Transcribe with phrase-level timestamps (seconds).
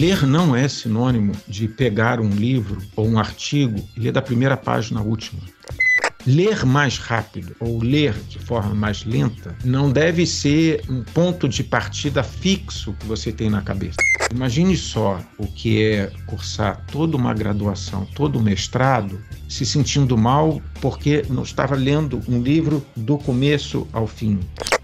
[0.00, 4.56] Ler não é sinônimo de pegar um livro ou um artigo e ler da primeira
[4.56, 5.42] página à última.
[6.26, 11.62] Ler mais rápido ou ler de forma mais lenta não deve ser um ponto de
[11.62, 13.98] partida fixo que você tem na cabeça.
[14.34, 20.62] Imagine só o que é cursar toda uma graduação, todo um mestrado, se sentindo mal
[20.80, 24.40] porque não estava lendo um livro do começo ao fim.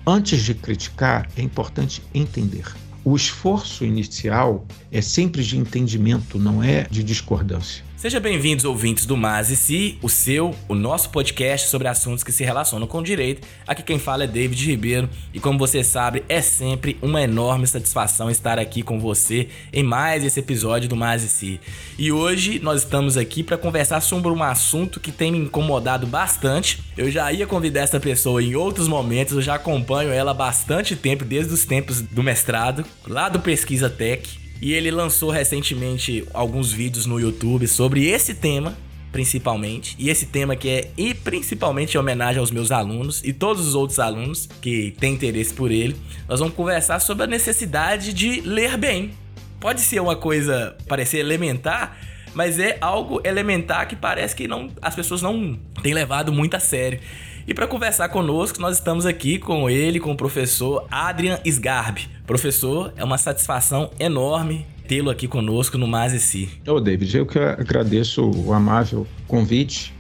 [0.06, 2.66] Antes de criticar, é importante entender.
[3.08, 7.84] O esforço inicial é sempre de entendimento, não é de discordância.
[7.96, 12.30] Seja bem-vindos, ouvintes do Mas e Si, o seu, o nosso podcast sobre assuntos que
[12.30, 13.48] se relacionam com o direito.
[13.66, 18.30] Aqui quem fala é David Ribeiro e, como você sabe, é sempre uma enorme satisfação
[18.30, 21.60] estar aqui com você em mais esse episódio do Mas e Si.
[21.98, 26.84] E hoje nós estamos aqui para conversar sobre um assunto que tem me incomodado bastante.
[26.98, 30.94] Eu já ia convidar essa pessoa em outros momentos, eu já acompanho ela há bastante
[30.94, 34.45] tempo, desde os tempos do mestrado, lá do Pesquisa Tech.
[34.60, 38.76] E ele lançou recentemente alguns vídeos no YouTube sobre esse tema,
[39.12, 39.94] principalmente.
[39.98, 43.74] E esse tema que é e principalmente em homenagem aos meus alunos e todos os
[43.74, 45.96] outros alunos que têm interesse por ele.
[46.28, 49.12] Nós vamos conversar sobre a necessidade de ler bem.
[49.60, 51.98] Pode ser uma coisa parecer elementar,
[52.34, 56.60] mas é algo elementar que parece que não, as pessoas não têm levado muito a
[56.60, 57.00] sério.
[57.48, 62.08] E para conversar conosco, nós estamos aqui com ele, com o professor Adrian Sgarbi.
[62.26, 66.48] Professor, é uma satisfação enorme tê-lo aqui conosco no Mais Si.
[66.66, 69.94] Ô, David, eu que agradeço o amável convite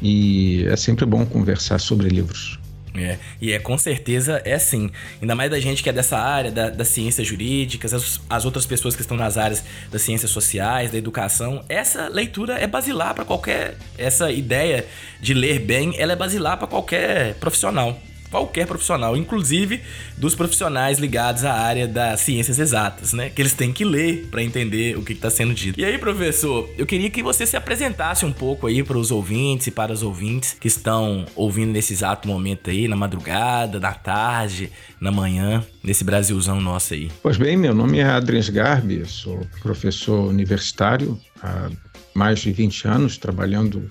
[0.00, 2.60] e é sempre bom conversar sobre livros.
[2.96, 4.88] É, e é com certeza é sim.
[5.20, 8.66] Ainda mais da gente que é dessa área, da, das ciências jurídicas, as, as outras
[8.66, 11.64] pessoas que estão nas áreas das ciências sociais, da educação.
[11.68, 13.76] Essa leitura é basilar para qualquer.
[13.98, 14.86] Essa ideia
[15.20, 18.00] de ler bem, ela é basilar para qualquer profissional
[18.34, 19.80] qualquer profissional, inclusive
[20.18, 23.30] dos profissionais ligados à área das ciências exatas, né?
[23.30, 25.78] Que eles têm que ler para entender o que está sendo dito.
[25.78, 29.68] E aí, professor, eu queria que você se apresentasse um pouco aí para os ouvintes
[29.68, 34.68] e para os ouvintes que estão ouvindo nesse exato momento aí, na madrugada, na tarde,
[35.00, 37.12] na manhã, nesse Brasilzão nosso aí.
[37.22, 41.70] Pois bem, meu nome é Adriens Garbi, sou professor universitário há
[42.12, 43.88] mais de 20 anos, trabalhando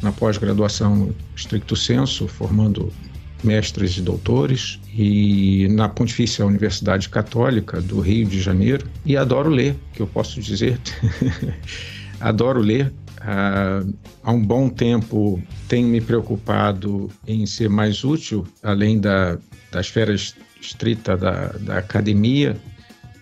[0.00, 2.90] na pós-graduação estricto senso, formando
[3.42, 9.74] mestres e doutores e na Pontifícia Universidade Católica do Rio de Janeiro e adoro ler,
[9.92, 10.78] que eu posso dizer.
[12.20, 12.92] adoro ler.
[13.20, 13.84] Ah,
[14.22, 19.38] há um bom tempo tenho me preocupado em ser mais útil, além da,
[19.70, 20.14] da esfera
[20.60, 22.56] estrita da, da academia,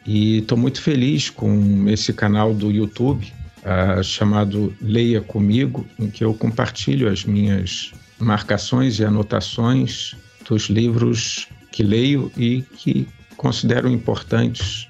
[0.06, 3.30] e estou muito feliz com esse canal do YouTube
[3.64, 10.14] ah, chamado Leia Comigo, em que eu compartilho as minhas marcações e anotações
[10.48, 14.88] dos livros que leio e que considero importantes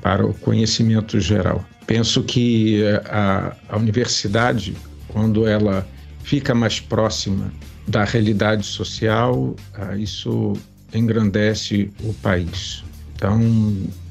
[0.00, 1.64] para o conhecimento geral.
[1.86, 4.74] Penso que eh, a, a universidade,
[5.08, 5.86] quando ela
[6.24, 7.52] fica mais próxima
[7.86, 10.54] da realidade social, ah, isso
[10.94, 12.84] engrandece o país.
[13.14, 13.40] Então,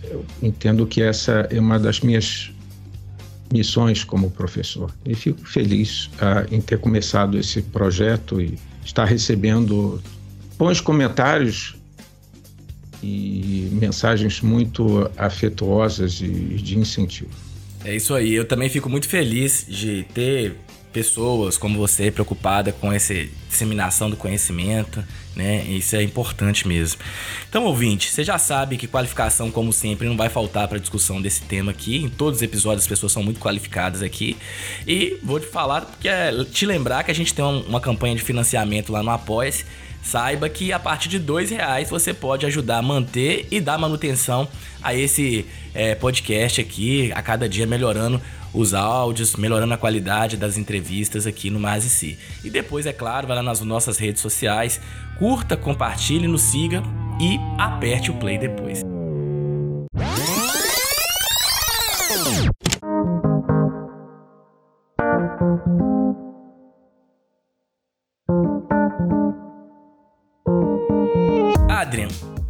[0.03, 2.50] eu entendo que essa é uma das minhas
[3.51, 4.93] missões como professor.
[5.05, 10.01] E fico feliz uh, em ter começado esse projeto e estar recebendo
[10.57, 11.75] bons comentários
[13.03, 17.31] e mensagens muito afetuosas e de incentivo.
[17.83, 20.55] É isso aí, eu também fico muito feliz de ter
[20.93, 23.13] pessoas como você preocupada com essa
[23.49, 25.03] disseminação do conhecimento,
[25.35, 25.63] né?
[25.65, 26.99] Isso é importante mesmo.
[27.49, 31.41] Então, ouvinte, você já sabe que qualificação, como sempre, não vai faltar para discussão desse
[31.41, 31.97] tema aqui.
[31.97, 34.37] Em todos os episódios as pessoas são muito qualificadas aqui.
[34.87, 38.21] E vou te falar, porque é te lembrar que a gente tem uma campanha de
[38.21, 39.65] financiamento lá no Apoia-se.
[40.01, 44.47] Saiba que a partir de dois reais você pode ajudar a manter e dar manutenção
[44.81, 48.21] a esse é, podcast aqui, a cada dia melhorando
[48.53, 52.17] os áudios, melhorando a qualidade das entrevistas aqui no Mais e Si.
[52.43, 54.81] E depois, é claro, vai lá nas nossas redes sociais,
[55.17, 56.83] curta, compartilhe, nos siga
[57.19, 58.83] e aperte o play depois.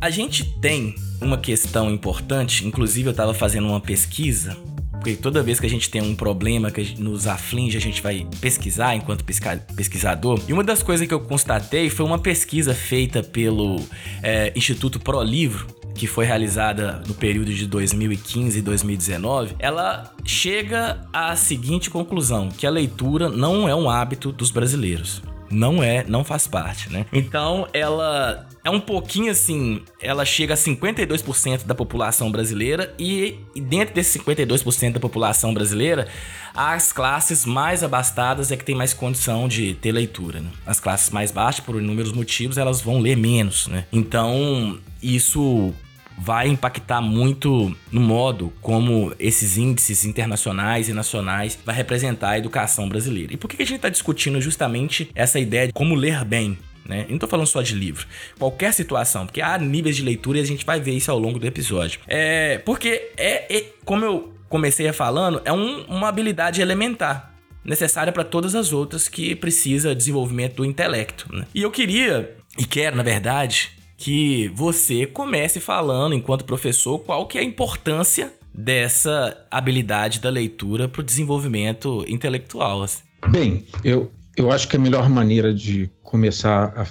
[0.01, 4.57] A gente tem uma questão importante, inclusive eu estava fazendo uma pesquisa
[5.01, 8.27] porque toda vez que a gente tem um problema que nos aflige, a gente vai
[8.39, 10.39] pesquisar enquanto pesquisador.
[10.47, 13.83] E uma das coisas que eu constatei foi uma pesquisa feita pelo
[14.21, 15.65] é, Instituto Pro Livro,
[15.95, 22.67] que foi realizada no período de 2015 e 2019, ela chega à seguinte conclusão: que
[22.67, 25.23] a leitura não é um hábito dos brasileiros.
[25.51, 27.05] Não é, não faz parte, né?
[27.11, 33.61] Então, ela é um pouquinho assim, ela chega a 52% da população brasileira e, e
[33.61, 36.07] dentro desse 52% da população brasileira,
[36.53, 40.49] as classes mais abastadas é que tem mais condição de ter leitura, né?
[40.65, 43.85] As classes mais baixas, por inúmeros motivos, elas vão ler menos, né?
[43.91, 45.73] Então, isso
[46.17, 52.87] vai impactar muito no modo como esses índices internacionais e nacionais vai representar a educação
[52.87, 53.33] brasileira.
[53.33, 56.57] E por que a gente está discutindo justamente essa ideia de como ler bem?
[56.85, 57.05] Né?
[57.07, 58.05] Não estou falando só de livro.
[58.37, 61.39] Qualquer situação, porque há níveis de leitura e a gente vai ver isso ao longo
[61.39, 61.99] do episódio.
[62.07, 68.11] É, porque é, é como eu comecei a falando, é um, uma habilidade elementar necessária
[68.11, 71.33] para todas as outras que precisa desenvolvimento do intelecto.
[71.33, 71.45] Né?
[71.53, 77.37] E eu queria, e quero na verdade, que você comece falando, enquanto professor, qual que
[77.37, 82.81] é a importância dessa habilidade da leitura para o desenvolvimento intelectual.
[82.81, 83.03] Assim.
[83.29, 86.87] Bem, eu, eu acho que a melhor maneira de começar a,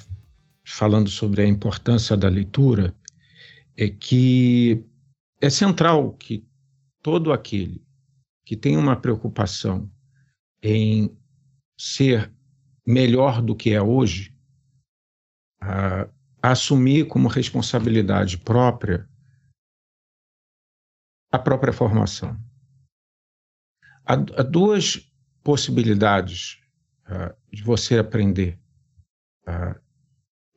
[0.64, 2.94] falando sobre a importância da leitura
[3.76, 4.84] é que
[5.40, 6.46] é central que
[7.02, 7.82] todo aquele
[8.46, 9.90] que tem uma preocupação
[10.62, 11.10] em
[11.76, 12.32] ser
[12.86, 14.32] melhor do que é hoje,
[16.42, 19.08] assumir como responsabilidade própria
[21.32, 22.36] a própria formação.
[24.04, 25.08] Há, há duas
[25.44, 26.60] possibilidades
[27.06, 28.58] uh, de você aprender.
[29.46, 29.78] Uh,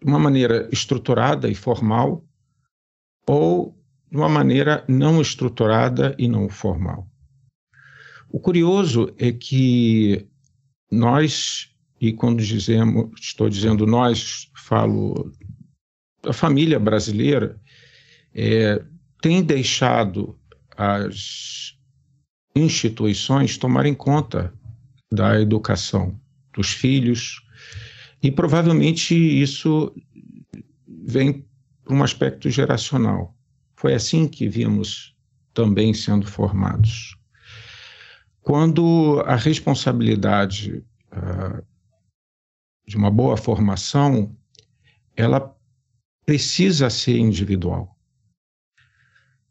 [0.02, 2.26] de uma maneira estruturada e formal
[3.26, 3.80] ou
[4.12, 7.08] de uma maneira não estruturada e não formal.
[8.30, 10.28] O curioso é que
[10.92, 11.70] nós,
[12.02, 15.32] e quando dizemos, estou dizendo nós, falo
[16.26, 17.60] a família brasileira
[18.34, 18.84] é,
[19.22, 20.38] tem deixado
[20.76, 21.76] as
[22.56, 24.54] instituições tomarem conta
[25.12, 26.20] da educação
[26.54, 27.42] dos filhos
[28.22, 29.94] e provavelmente isso
[30.88, 31.46] vem
[31.84, 33.36] por um aspecto geracional.
[33.76, 35.16] Foi assim que vimos
[35.54, 37.18] também sendo formados.
[38.42, 41.64] Quando a responsabilidade uh,
[42.88, 44.36] de uma boa formação
[45.16, 45.56] ela
[46.26, 47.98] precisa ser individual.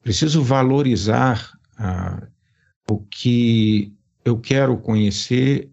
[0.02, 2.28] Preciso valorizar ah,
[2.90, 5.70] o que eu quero conhecer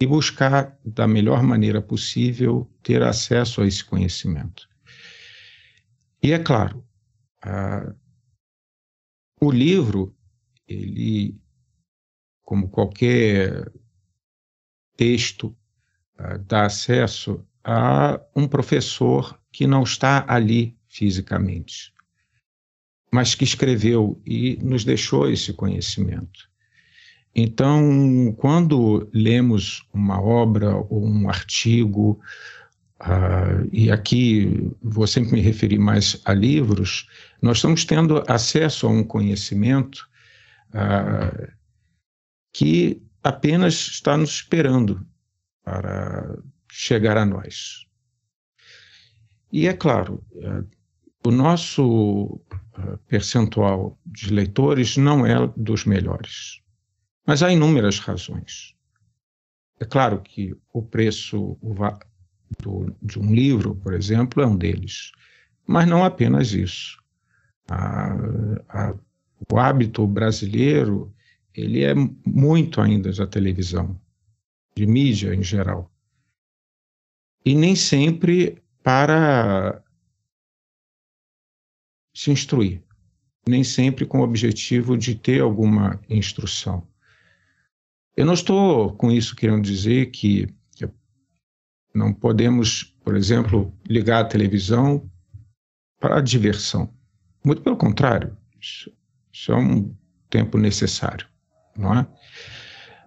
[0.00, 4.68] e buscar, da melhor maneira possível, ter acesso a esse conhecimento.
[6.22, 6.86] E é claro,
[7.42, 7.94] ah,
[9.40, 10.14] o livro,
[10.66, 11.38] ele,
[12.42, 13.70] como qualquer
[14.96, 15.56] texto,
[16.16, 21.92] ah, dá acesso a um professor que não está ali fisicamente,
[23.12, 26.48] mas que escreveu e nos deixou esse conhecimento.
[27.34, 32.20] Então, quando lemos uma obra ou um artigo,
[33.00, 37.08] uh, e aqui vou sempre me referir mais a livros,
[37.40, 40.08] nós estamos tendo acesso a um conhecimento
[40.70, 41.48] uh,
[42.52, 45.06] que apenas está nos esperando
[45.62, 46.36] para
[46.70, 47.86] chegar a nós.
[49.52, 50.64] E é claro, é,
[51.26, 52.40] o nosso
[52.78, 56.62] é, percentual de leitores não é dos melhores,
[57.26, 58.74] mas há inúmeras razões.
[59.80, 61.56] É claro que o preço
[63.02, 65.10] de um livro, por exemplo, é um deles,
[65.66, 67.02] mas não apenas isso.
[67.68, 68.14] A,
[68.68, 68.94] a,
[69.50, 71.12] o hábito brasileiro
[71.54, 71.94] ele é
[72.26, 73.98] muito ainda da televisão,
[74.76, 75.90] de mídia em geral
[77.44, 79.82] e nem sempre para
[82.14, 82.82] se instruir,
[83.48, 86.86] nem sempre com o objetivo de ter alguma instrução.
[88.16, 90.48] Eu não estou com isso querendo dizer que
[91.94, 95.10] não podemos, por exemplo, ligar a televisão
[95.98, 96.92] para a diversão.
[97.44, 98.92] Muito pelo contrário, isso,
[99.32, 99.94] isso é um
[100.28, 101.26] tempo necessário,
[101.76, 102.06] não é?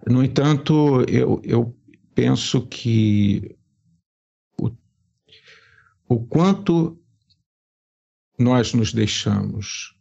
[0.06, 1.74] No entanto, eu, eu
[2.14, 3.56] penso que
[6.14, 6.96] o quanto
[8.38, 9.96] nós nos deixamos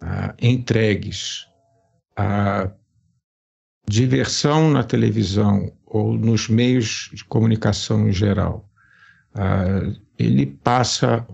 [0.00, 1.46] ah, entregues
[2.14, 2.70] à
[3.88, 8.68] diversão na televisão ou nos meios de comunicação em geral,
[9.34, 9.80] ah,
[10.18, 11.26] ele passa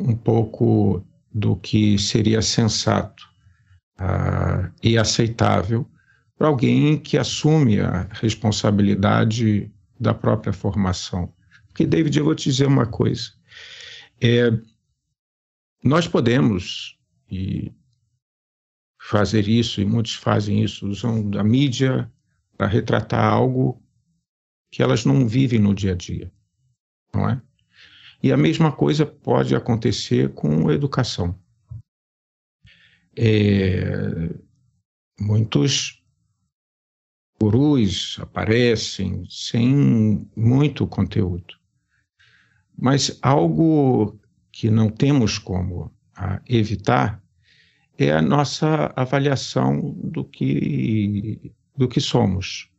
[0.00, 3.24] um pouco do que seria sensato
[3.96, 5.88] ah, e aceitável
[6.36, 11.32] para alguém que assume a responsabilidade da própria formação.
[11.74, 13.32] Porque, David, eu vou te dizer uma coisa.
[14.22, 14.48] É,
[15.82, 16.96] nós podemos
[19.00, 22.08] fazer isso, e muitos fazem isso, usam a mídia
[22.56, 23.82] para retratar algo
[24.70, 26.32] que elas não vivem no dia a dia,
[27.12, 27.42] não é?
[28.22, 31.36] E a mesma coisa pode acontecer com educação.
[33.16, 34.32] É,
[35.18, 36.00] muitos
[37.40, 41.63] gurus aparecem sem muito conteúdo.
[42.76, 44.18] Mas algo
[44.50, 47.22] que não temos como ah, evitar
[47.98, 52.70] é a nossa avaliação do que, do que somos.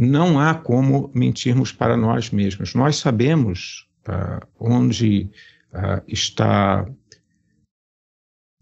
[0.00, 2.74] Não há como mentirmos para nós mesmos.
[2.74, 5.30] Nós sabemos ah, onde
[5.72, 6.86] ah, está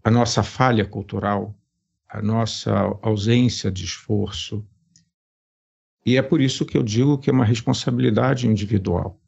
[0.03, 1.57] a nossa falha cultural,
[2.07, 4.65] a nossa ausência de esforço.
[6.05, 9.19] E é por isso que eu digo que é uma responsabilidade individual.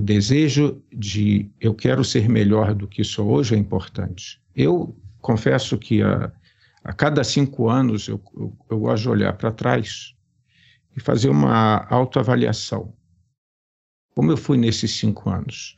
[0.00, 4.40] O desejo de eu quero ser melhor do que sou hoje é importante.
[4.56, 6.32] Eu confesso que a,
[6.82, 10.14] a cada cinco anos eu, eu, eu gosto de olhar para trás
[10.96, 12.94] e fazer uma autoavaliação.
[14.14, 15.76] Como eu fui nesses cinco anos?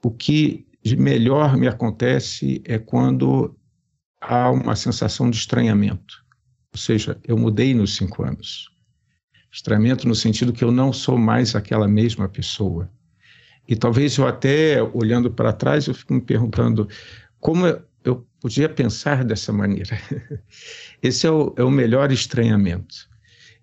[0.00, 3.58] O que de melhor me acontece é quando
[4.20, 6.24] há uma sensação de estranhamento.
[6.72, 8.70] Ou seja, eu mudei nos cinco anos.
[9.50, 12.88] Estranhamento no sentido que eu não sou mais aquela mesma pessoa.
[13.68, 16.88] E talvez eu até, olhando para trás, eu fico me perguntando
[17.38, 17.66] como
[18.02, 20.00] eu podia pensar dessa maneira.
[21.02, 23.08] Esse é o, é o melhor estranhamento.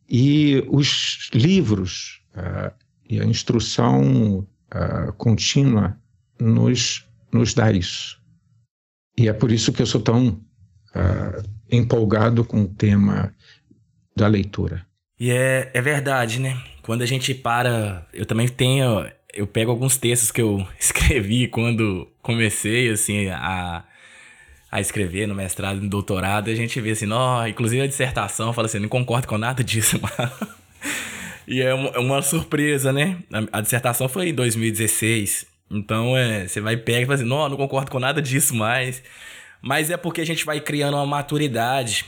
[0.07, 2.71] E os livros uh,
[3.09, 5.97] e a instrução uh, contínua
[6.39, 8.21] nos, nos dá isso.
[9.17, 13.33] E é por isso que eu sou tão uh, empolgado com o tema
[14.15, 14.85] da leitura.
[15.19, 16.61] E é, é verdade, né?
[16.81, 18.05] Quando a gente para.
[18.13, 19.09] Eu também tenho.
[19.35, 23.83] Eu pego alguns textos que eu escrevi quando comecei, assim, a,
[24.71, 28.53] a escrever no mestrado, no doutorado, e a gente vê assim, ó, inclusive a dissertação,
[28.53, 29.99] fala assim, não concordo com nada disso,
[31.47, 33.19] E é uma, é uma, surpresa, né?
[33.31, 35.45] A, a, dissertação foi em 2016.
[35.69, 39.03] Então, é, você vai pegar e fala assim, não, não concordo com nada disso mais.
[39.61, 42.05] Mas é porque a gente vai criando uma maturidade.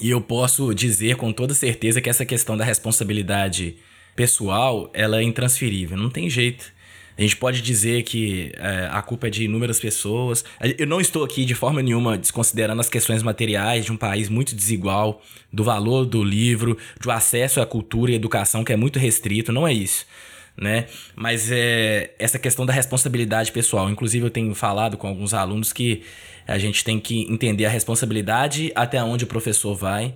[0.00, 3.76] E eu posso dizer com toda certeza que essa questão da responsabilidade
[4.14, 6.72] pessoal, ela é intransferível, não tem jeito.
[7.16, 10.44] A gente pode dizer que é, a culpa é de inúmeras pessoas.
[10.78, 14.54] Eu não estou aqui de forma nenhuma desconsiderando as questões materiais de um país muito
[14.54, 19.52] desigual, do valor do livro, do acesso à cultura e educação que é muito restrito,
[19.52, 20.06] não é isso
[20.56, 20.86] né?
[21.16, 23.90] Mas é essa questão da responsabilidade pessoal.
[23.90, 26.02] Inclusive, eu tenho falado com alguns alunos que
[26.46, 30.14] a gente tem que entender a responsabilidade até onde o professor vai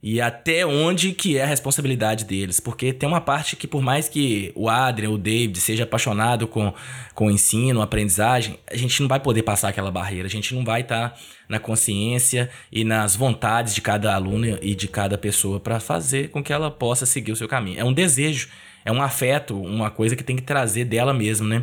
[0.00, 2.60] e até onde que é a responsabilidade deles.
[2.60, 6.72] Porque tem uma parte que, por mais que o Adrian, o David, seja apaixonado com,
[7.14, 10.26] com o ensino, aprendizagem, a gente não vai poder passar aquela barreira.
[10.26, 11.16] A gente não vai estar tá
[11.48, 16.42] na consciência e nas vontades de cada aluno e de cada pessoa para fazer com
[16.42, 17.80] que ela possa seguir o seu caminho.
[17.80, 18.48] É um desejo
[18.84, 21.62] é um afeto, uma coisa que tem que trazer dela mesmo, né?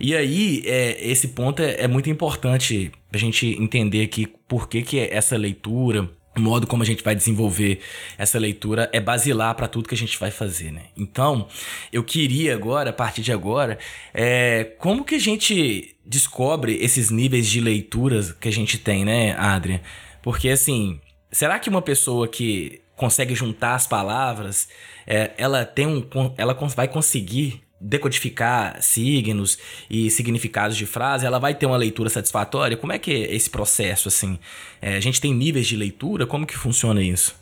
[0.00, 4.80] E aí, é, esse ponto é, é muito importante a gente entender aqui por que,
[4.80, 7.80] que essa leitura, o modo como a gente vai desenvolver
[8.18, 10.86] essa leitura é basilar para tudo que a gente vai fazer, né?
[10.96, 11.48] Então,
[11.92, 13.78] eu queria agora, a partir de agora,
[14.12, 19.32] é, como que a gente descobre esses níveis de leituras que a gente tem, né,
[19.38, 19.80] Adrian?
[20.22, 21.00] Porque, assim,
[21.30, 24.68] será que uma pessoa que consegue juntar as palavras,
[25.06, 26.04] é, ela tem um,
[26.36, 29.58] ela vai conseguir decodificar signos
[29.90, 32.76] e significados de frase, ela vai ter uma leitura satisfatória?
[32.76, 34.38] Como é que é esse processo, assim?
[34.80, 36.26] É, a gente tem níveis de leitura?
[36.26, 37.34] Como que funciona isso?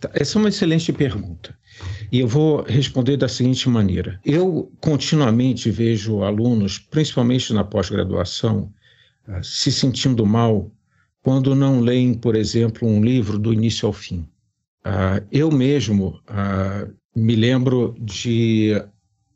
[0.00, 1.56] Tá, essa é uma excelente pergunta.
[2.10, 4.20] E eu vou responder da seguinte maneira.
[4.24, 8.72] Eu continuamente vejo alunos, principalmente na pós-graduação,
[9.26, 10.70] ah, se sentindo mal
[11.22, 14.26] quando não leem, por exemplo, um livro do início ao fim.
[14.84, 18.82] Uh, eu mesmo uh, me lembro de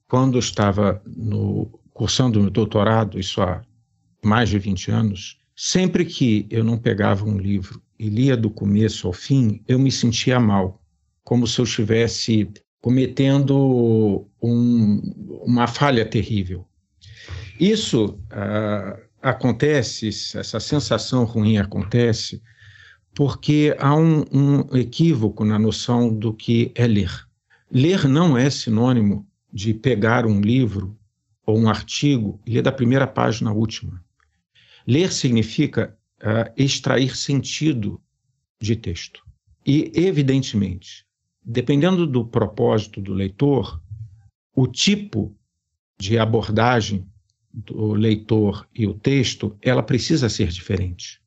[0.09, 3.63] quando estava no, cursando meu doutorado, isso há
[4.25, 9.07] mais de 20 anos, sempre que eu não pegava um livro e lia do começo
[9.07, 10.83] ao fim, eu me sentia mal,
[11.25, 15.01] como se eu estivesse cometendo um,
[15.45, 16.67] uma falha terrível.
[17.59, 22.43] Isso uh, acontece, essa sensação ruim acontece
[23.15, 27.11] porque há um, um equívoco na noção do que é ler.
[27.73, 30.95] Ler não é sinônimo de pegar um livro
[31.47, 34.05] ou um artigo e ler da primeira página à última.
[34.87, 37.99] Ler significa uh, extrair sentido
[38.61, 39.25] de texto.
[39.67, 41.07] E, evidentemente,
[41.43, 43.81] dependendo do propósito do leitor,
[44.55, 45.35] o tipo
[45.99, 47.09] de abordagem
[47.51, 51.19] do leitor e o texto, ela precisa ser diferente.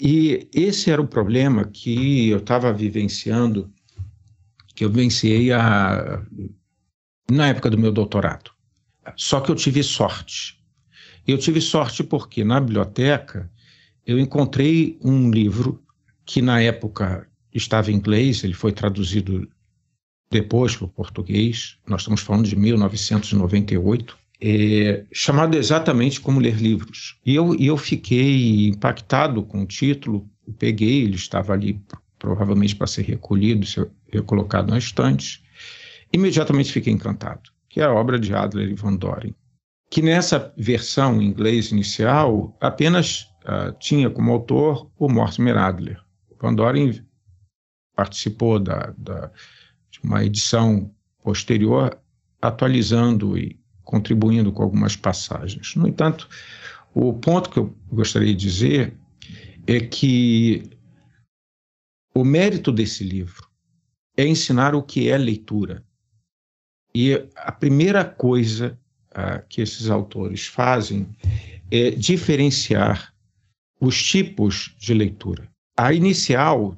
[0.00, 3.70] E esse era o problema que eu estava vivenciando
[4.74, 6.24] que eu vivenciei a,
[7.30, 8.50] na época do meu doutorado.
[9.16, 10.58] Só que eu tive sorte.
[11.26, 13.50] Eu tive sorte porque na biblioteca
[14.06, 15.82] eu encontrei um livro
[16.24, 19.48] que na época estava em inglês, ele foi traduzido
[20.30, 27.16] depois para o português, nós estamos falando de 1998, é, chamado exatamente Como Ler Livros.
[27.24, 30.28] E eu, eu fiquei impactado com o título,
[30.58, 31.80] peguei, ele estava ali
[32.18, 33.88] provavelmente para ser recolhido, ser
[34.26, 35.43] colocado na estante,
[36.14, 39.34] imediatamente fiquei encantado, que é a obra de Adler e Van Doren,
[39.90, 46.00] que nessa versão em inglês inicial apenas uh, tinha como autor o Mortimer Adler.
[46.40, 47.04] Van Doren
[47.96, 49.30] participou da, da,
[49.90, 50.90] de uma edição
[51.22, 51.98] posterior,
[52.40, 55.74] atualizando e contribuindo com algumas passagens.
[55.74, 56.28] No entanto,
[56.94, 58.96] o ponto que eu gostaria de dizer
[59.66, 60.70] é que
[62.14, 63.48] o mérito desse livro
[64.16, 65.83] é ensinar o que é leitura.
[66.96, 68.78] E a primeira coisa
[69.10, 71.08] uh, que esses autores fazem
[71.70, 73.12] é diferenciar
[73.80, 75.50] os tipos de leitura.
[75.76, 76.76] A inicial,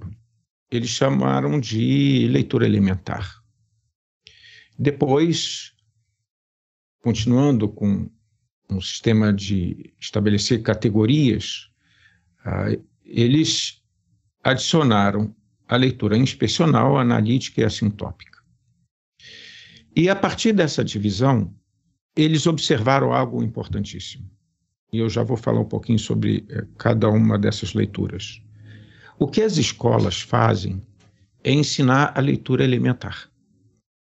[0.71, 3.43] eles chamaram de leitura elementar.
[4.79, 5.75] Depois,
[7.01, 8.11] continuando com
[8.71, 11.71] um sistema de estabelecer categorias,
[12.41, 13.83] uh, eles
[14.43, 15.35] adicionaram
[15.69, 18.36] a leitura inspecional, analítica e assintópica.
[19.97, 21.51] E a partir dessa divisão,
[22.15, 24.31] eles observaram algo importantíssimo.
[24.93, 28.43] E eu já vou falar um pouquinho sobre eh, cada uma dessas leituras.
[29.19, 30.83] O que as escolas fazem
[31.43, 33.31] é ensinar a leitura elementar.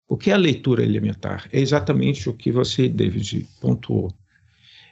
[0.09, 1.47] O que é a leitura elementar?
[1.51, 4.11] É exatamente o que você, David, pontuou.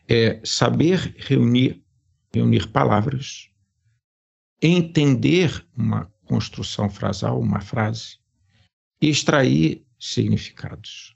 [0.08, 1.82] É saber reunir,
[2.32, 3.50] reunir palavras,
[4.62, 8.20] entender uma construção frasal, uma frase,
[9.01, 11.16] e extrair significados.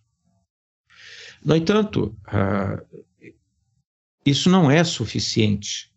[1.43, 2.99] No entanto, uh,
[4.25, 5.91] isso não é suficiente,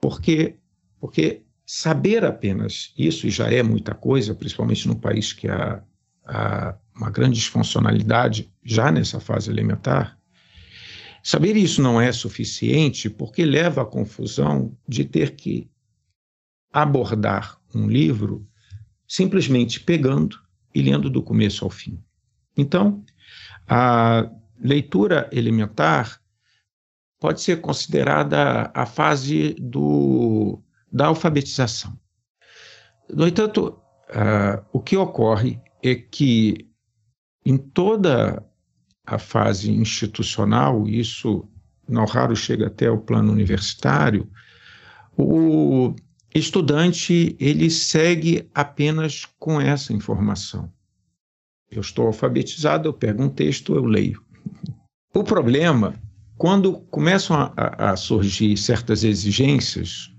[0.00, 0.56] porque,
[1.00, 5.82] porque saber apenas isso, já é muita coisa, principalmente num país que há,
[6.24, 10.18] há uma grande disfuncionalidade já nessa fase elementar,
[11.22, 15.70] saber isso não é suficiente porque leva à confusão de ter que
[16.72, 18.46] abordar um livro
[19.06, 20.38] simplesmente pegando
[20.74, 22.02] e lendo do começo ao fim.
[22.56, 23.04] Então,
[23.68, 26.20] a leitura elementar
[27.18, 31.98] pode ser considerada a fase do, da alfabetização.
[33.08, 33.80] No entanto,
[34.10, 36.68] uh, o que ocorre é que
[37.44, 38.44] em toda
[39.04, 41.48] a fase institucional, isso
[41.88, 44.30] não raro chega até o plano universitário,
[45.16, 45.94] o
[46.38, 50.72] estudante ele segue apenas com essa informação.
[51.70, 54.22] Eu estou alfabetizado, eu pego um texto, eu leio.
[55.14, 55.94] O problema,
[56.36, 60.12] quando começam a, a surgir certas exigências,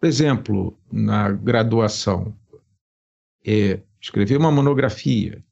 [0.00, 2.34] por exemplo, na graduação,
[3.44, 5.44] é escrever uma monografia,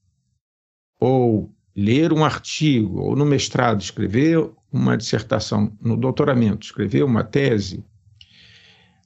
[0.99, 7.85] ou ler um artigo, ou no mestrado, escrever uma dissertação, no doutoramento, escrever uma tese,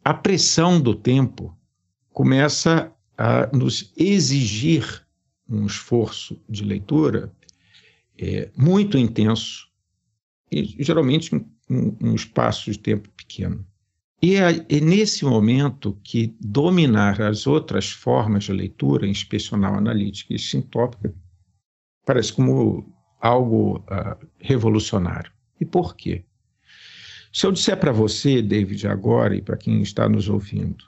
[0.05, 1.57] a pressão do tempo
[2.13, 5.05] começa a nos exigir
[5.49, 7.33] um esforço de leitura
[8.19, 9.69] é, muito intenso
[10.51, 13.67] e geralmente um, um espaço de tempo pequeno.
[14.23, 20.39] E é, é, nesse momento que dominar as outras formas de leitura, inspecional, analítica e
[20.39, 21.15] sintópica,
[22.07, 25.33] parece como algo uh, revolucionário.
[25.61, 26.25] E por quê?
[27.35, 30.85] Se eu disser para você, David, agora, e para quem está nos ouvindo,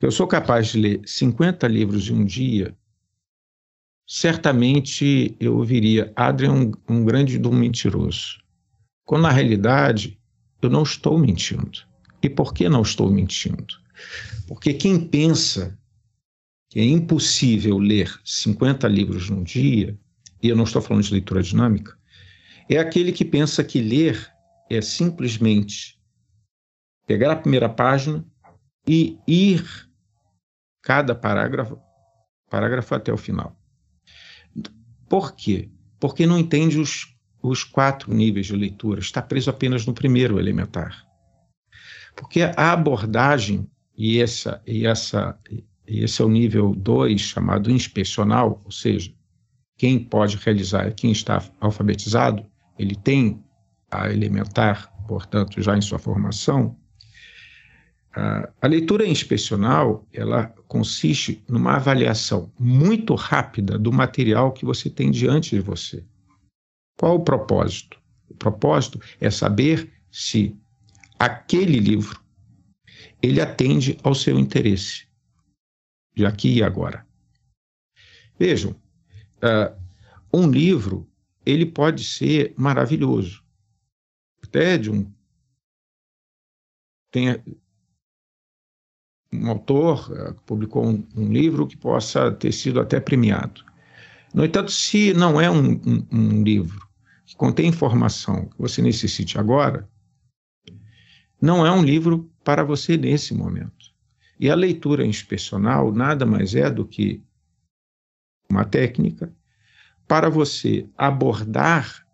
[0.00, 2.76] que eu sou capaz de ler 50 livros em um dia,
[4.04, 8.40] certamente eu ouviria Adrian um, um grande do mentiroso.
[9.04, 10.18] Quando na realidade
[10.60, 11.86] eu não estou mentindo.
[12.20, 13.78] E por que não estou mentindo?
[14.48, 15.78] Porque quem pensa
[16.68, 19.96] que é impossível ler 50 livros num dia,
[20.42, 21.96] e eu não estou falando de leitura dinâmica,
[22.68, 24.28] é aquele que pensa que ler
[24.70, 26.00] é simplesmente
[27.06, 28.24] pegar a primeira página
[28.86, 29.64] e ir
[30.80, 31.78] cada parágrafo,
[32.48, 33.56] parágrafo até o final.
[35.08, 35.68] Por quê?
[35.98, 41.04] Porque não entende os, os quatro níveis de leitura, está preso apenas no primeiro elementar.
[42.14, 45.36] Porque a abordagem, e, essa, e, essa,
[45.86, 49.12] e esse é o nível 2, chamado inspecional, ou seja,
[49.76, 52.46] quem pode realizar quem está alfabetizado,
[52.78, 53.42] ele tem
[53.90, 56.76] a elementar, portanto, já em sua formação,
[58.12, 65.54] a leitura inspecional ela consiste numa avaliação muito rápida do material que você tem diante
[65.54, 66.04] de você.
[66.98, 68.00] Qual o propósito?
[68.28, 70.56] O propósito é saber se
[71.18, 72.20] aquele livro
[73.22, 75.06] ele atende ao seu interesse
[76.14, 77.06] de aqui e agora.
[78.38, 79.76] Vejam, uh,
[80.32, 81.08] um livro
[81.46, 83.42] ele pode ser maravilhoso,
[84.50, 85.10] até de um
[87.12, 87.42] tem
[89.32, 93.64] um autor uh, publicou um, um, livro que possa ter sido até premiado.
[94.34, 96.88] No entanto, se não é um, um, um livro
[97.24, 99.88] que contém informação que você necessite agora,
[101.40, 103.90] não é um livro para você nesse momento.
[104.38, 107.22] E a leitura inspecional nada mais é do que
[108.48, 109.32] uma técnica
[110.06, 112.06] para você abordar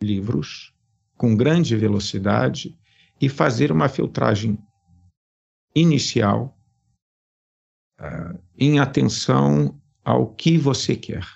[0.00, 0.73] livros
[1.16, 2.78] com grande velocidade
[3.20, 4.58] e fazer uma filtragem
[5.74, 6.56] inicial
[8.00, 11.26] uh, em atenção ao que você quer.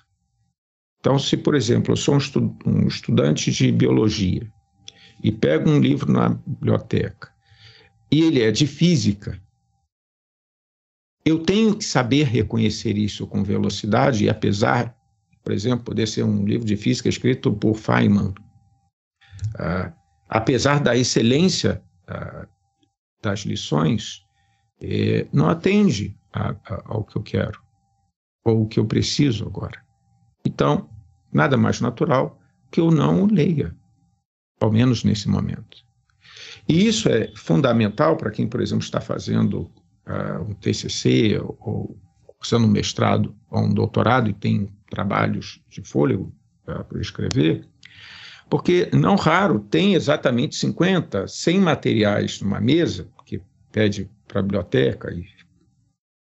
[1.01, 4.51] Então, se, por exemplo, eu sou um, estu um estudante de biologia
[5.23, 7.33] e pego um livro na biblioteca
[8.11, 9.41] e ele é de física,
[11.25, 14.97] eu tenho que saber reconhecer isso com velocidade, e apesar,
[15.43, 18.33] por exemplo, poder ser um livro de física escrito por Feynman,
[19.55, 19.92] uh,
[20.29, 22.46] apesar da excelência uh,
[23.22, 24.24] das lições,
[24.81, 27.61] eh, não atende a, a, ao que eu quero
[28.44, 29.83] ou o que eu preciso agora.
[30.46, 30.88] Então,
[31.33, 33.74] nada mais natural que eu não o leia,
[34.61, 35.85] ao menos nesse momento.
[36.68, 39.70] E isso é fundamental para quem, por exemplo, está fazendo
[40.07, 46.33] uh, um TCC ou cursando um mestrado ou um doutorado e tem trabalhos de fôlego
[46.68, 47.66] uh, para escrever,
[48.49, 55.13] porque não raro tem exatamente 50, 100 materiais numa mesa, que pede para a biblioteca
[55.13, 55.27] e,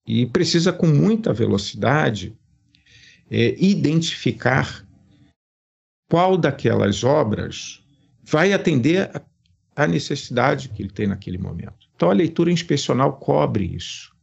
[0.06, 2.36] e precisa com muita velocidade
[3.30, 4.86] é, identificar
[6.10, 7.84] qual daquelas obras
[8.24, 9.10] vai atender
[9.76, 11.88] a necessidade que ele tem naquele momento.
[11.96, 14.14] Então, a leitura inspecional cobre isso.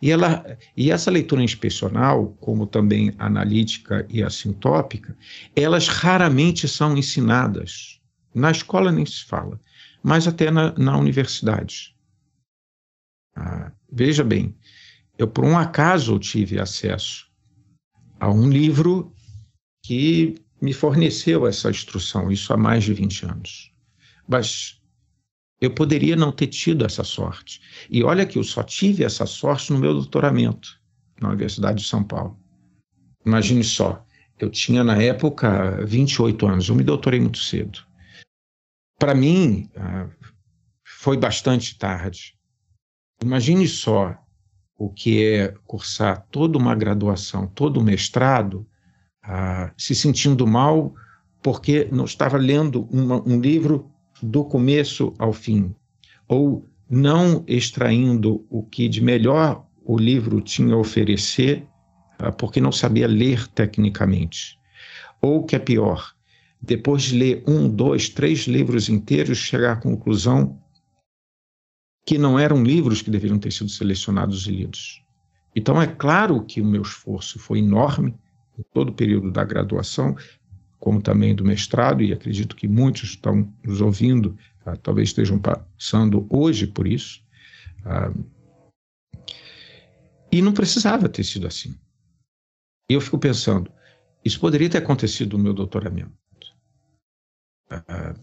[0.00, 0.44] E, ela,
[0.76, 5.16] e essa leitura inspecional, como também analítica e a sintópica,
[5.54, 8.00] elas raramente são ensinadas.
[8.34, 9.60] Na escola nem se fala,
[10.02, 11.96] mas até na, na universidade.
[13.34, 14.54] Ah, veja bem,
[15.18, 17.26] eu por um acaso tive acesso
[18.20, 19.12] a um livro
[19.82, 23.72] que me forneceu essa instrução, isso há mais de 20 anos.
[24.26, 24.80] Mas
[25.60, 27.60] eu poderia não ter tido essa sorte.
[27.90, 30.80] E olha que eu só tive essa sorte no meu doutoramento
[31.20, 32.38] na Universidade de São Paulo.
[33.24, 34.04] Imagine só,
[34.38, 37.80] eu tinha na época 28 anos, eu me doutorei muito cedo.
[38.98, 40.08] Para mim, ah,
[40.84, 42.36] foi bastante tarde.
[43.22, 44.16] Imagine só
[44.78, 48.66] o que é cursar toda uma graduação, todo um mestrado,
[49.22, 50.94] ah, se sentindo mal
[51.42, 53.88] porque não estava lendo um livro
[54.22, 55.74] do começo ao fim,
[56.28, 61.66] ou não extraindo o que de melhor o livro tinha a oferecer,
[62.18, 64.58] ah, porque não sabia ler tecnicamente.
[65.20, 66.14] Ou que é pior,
[66.60, 70.60] depois de ler um, dois, três livros inteiros, chegar à conclusão
[72.04, 75.02] que não eram livros que deveriam ter sido selecionados e lidos.
[75.54, 78.14] Então, é claro que o meu esforço foi enorme
[78.58, 80.14] em todo o período da graduação,
[80.86, 86.24] como também do mestrado, e acredito que muitos estão nos ouvindo, ah, talvez estejam passando
[86.30, 87.20] hoje por isso.
[87.84, 88.12] Ah,
[90.30, 91.74] e não precisava ter sido assim.
[92.88, 93.68] E eu fico pensando,
[94.24, 96.14] isso poderia ter acontecido no meu doutoramento.
[97.68, 98.14] Ah,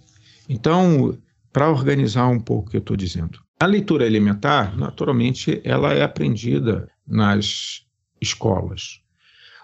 [0.48, 1.20] então,
[1.52, 6.02] para organizar um pouco o que eu estou dizendo, a leitura elementar, naturalmente, ela é
[6.02, 7.86] aprendida nas
[8.22, 9.03] escolas.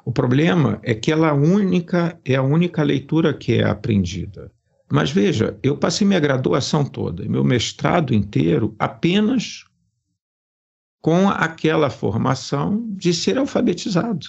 [0.10, 4.52] O problema é que ela é única, é a única leitura que é aprendida.
[4.92, 9.66] Mas veja, eu passei minha graduação toda, meu mestrado inteiro, apenas
[11.00, 14.26] com aquela formação de ser alfabetizado.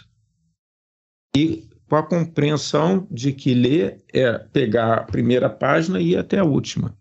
[1.34, 6.40] E com a compreensão de que ler é pegar a primeira página e ir até
[6.40, 6.94] a última.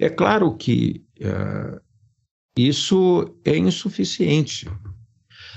[0.00, 1.80] É claro que uh,
[2.58, 4.68] isso é insuficiente.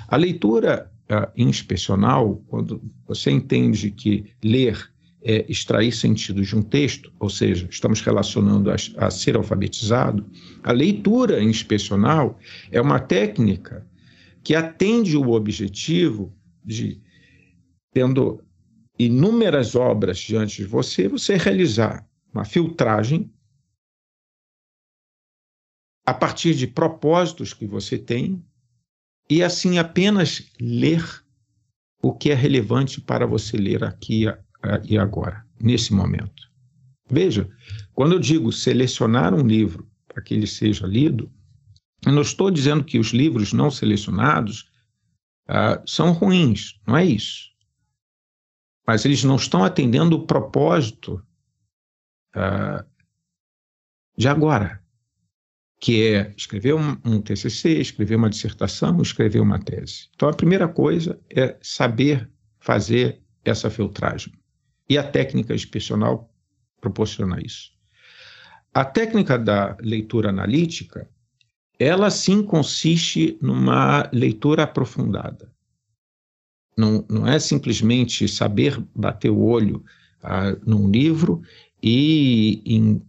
[0.07, 4.91] A leitura uh, inspecional, quando você entende que ler
[5.21, 10.25] é extrair sentidos de um texto, ou seja, estamos relacionando a, a ser alfabetizado,
[10.63, 12.39] a leitura inspecional
[12.71, 13.85] é uma técnica
[14.41, 17.01] que atende o objetivo de,
[17.91, 18.41] tendo
[18.97, 23.29] inúmeras obras diante de você, você realizar uma filtragem
[26.05, 28.43] a partir de propósitos que você tem
[29.29, 31.03] e assim apenas ler
[32.01, 34.25] o que é relevante para você ler aqui
[34.83, 36.49] e agora, nesse momento.
[37.09, 37.49] Veja,
[37.93, 41.31] quando eu digo selecionar um livro para que ele seja lido,
[42.05, 44.69] eu não estou dizendo que os livros não selecionados
[45.49, 47.49] uh, são ruins, não é isso.
[48.87, 51.21] Mas eles não estão atendendo o propósito
[52.35, 52.83] uh,
[54.17, 54.81] de agora,
[55.79, 60.09] que é escrever um, um TCC, escrever uma dissertação, escrever uma tese.
[60.13, 64.33] Então, a primeira coisa é saber fazer essa filtragem.
[64.89, 66.29] E a técnica inspecional
[66.81, 67.71] proporciona isso.
[68.73, 71.09] A técnica da leitura analítica,
[71.79, 75.51] ela sim consiste numa leitura aprofundada.
[76.77, 79.83] Não, não é simplesmente saber bater o olho
[80.21, 81.41] ah, num livro
[81.81, 83.01] e em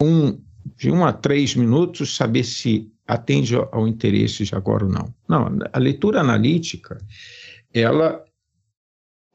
[0.00, 0.38] um,
[0.76, 5.14] de um a três minutos saber se atende ao interesse de agora ou não.
[5.28, 6.98] Não, a leitura analítica,
[7.72, 8.24] ela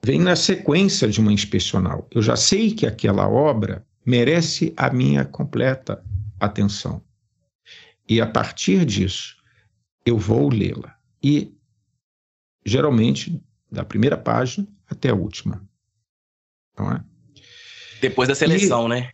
[0.04, 2.08] vem na sequência de uma inspecional.
[2.12, 6.04] Eu já sei que aquela obra merece a minha completa
[6.40, 7.02] atenção.
[8.08, 9.38] E a partir disso,
[10.06, 10.98] eu vou lê-la.
[11.22, 11.54] E,
[12.66, 13.40] geralmente,
[13.72, 15.64] da primeira página até a última.
[16.78, 17.04] Não é?
[18.02, 19.12] Depois da seleção, e, né?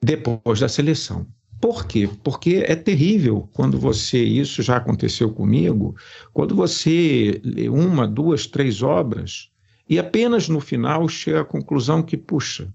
[0.00, 1.26] Depois da seleção.
[1.60, 2.08] Por quê?
[2.24, 5.94] Porque é terrível quando você, isso já aconteceu comigo,
[6.32, 9.50] quando você lê uma, duas, três obras
[9.88, 12.72] e apenas no final chega à conclusão que, puxa,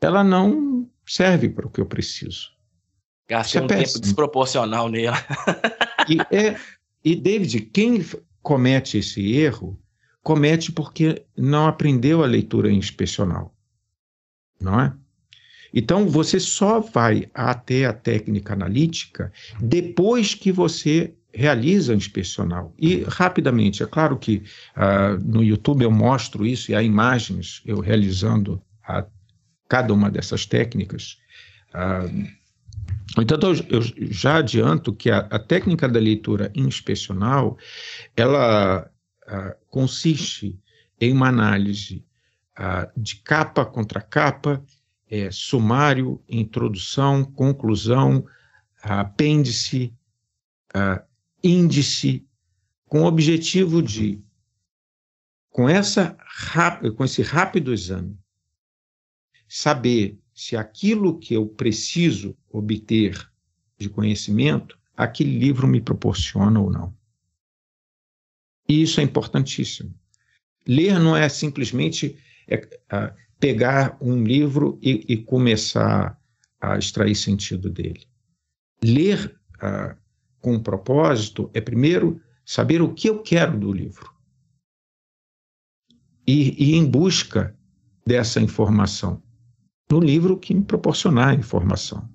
[0.00, 2.50] ela não serve para o que eu preciso.
[3.28, 5.16] Gastei é um tempo desproporcional nela.
[6.08, 6.58] e, é,
[7.04, 8.04] e, David, quem
[8.42, 9.80] comete esse erro,
[10.20, 13.54] comete porque não aprendeu a leitura inspecional.
[14.60, 14.92] Não é?
[15.72, 22.74] Então, você só vai até a técnica analítica depois que você realiza a inspecional.
[22.78, 24.42] E, rapidamente, é claro que
[24.76, 29.06] uh, no YouTube eu mostro isso e há imagens eu realizando a
[29.68, 31.18] cada uma dessas técnicas.
[31.72, 32.06] Ah,
[33.18, 33.80] então, eu
[34.10, 37.56] já adianto que a, a técnica da leitura inspecional,
[38.16, 38.90] ela
[39.26, 40.58] ah, consiste
[41.00, 42.04] em uma análise
[42.56, 44.62] ah, de capa contra capa,
[45.10, 48.24] é, sumário, introdução, conclusão,
[48.80, 49.92] apêndice,
[51.42, 52.24] índice,
[52.86, 54.22] com o objetivo de,
[55.48, 56.16] com, essa,
[56.96, 58.16] com esse rápido exame,
[59.48, 63.30] saber se aquilo que eu preciso obter
[63.76, 66.96] de conhecimento, aquele livro me proporciona ou não.
[68.68, 69.92] E isso é importantíssimo.
[70.66, 72.60] Ler não é simplesmente é,
[73.40, 76.16] pegar um livro e, e, começar
[76.60, 78.06] a extrair sentido dele.
[78.84, 79.96] Ler é,
[80.40, 84.12] com um propósito é, primeiro, saber o que eu quero do livro.
[86.26, 87.56] E, e em busca
[88.06, 89.22] dessa informação
[89.90, 92.08] no livro que me proporcionar informação.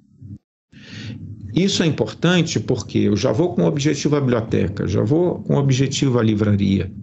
[1.54, 5.56] Isso é importante porque eu já vou com o objetivo à biblioteca, já vou com
[5.56, 6.94] o objetivo à livraria.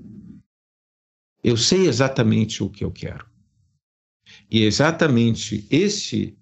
[1.42, 3.31] Eu sei exatamente o que eu quero.
[4.52, 6.36] E exatamente esse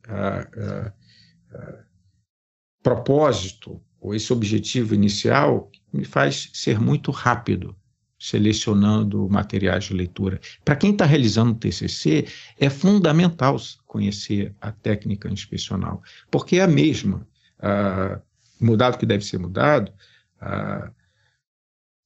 [2.82, 7.76] propósito, ou esse objetivo inicial, me faz ser muito rápido
[8.18, 10.40] selecionando materiais de leitura.
[10.64, 12.26] Para quem está realizando o TCC,
[12.58, 17.24] é fundamental conhecer a técnica inspecional, porque é a mesma.
[17.60, 18.20] Ah,
[18.60, 19.92] mudado que deve ser mudado,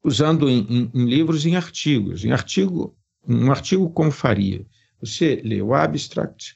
[0.04, 2.24] usando em, em, em, livros e em artigos.
[2.26, 2.94] Em artigo,
[3.26, 4.66] um artigo como faria?
[5.04, 6.54] Você lê o abstract,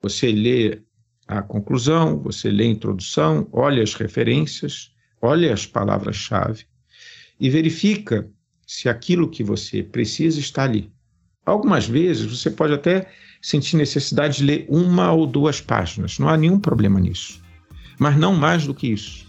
[0.00, 0.80] você lê
[1.28, 6.64] a conclusão, você lê a introdução, olha as referências, olha as palavras-chave
[7.38, 8.26] e verifica
[8.66, 10.90] se aquilo que você precisa está ali.
[11.44, 13.10] Algumas vezes você pode até
[13.42, 17.42] sentir necessidade de ler uma ou duas páginas, não há nenhum problema nisso.
[17.98, 19.26] Mas não mais do que isso.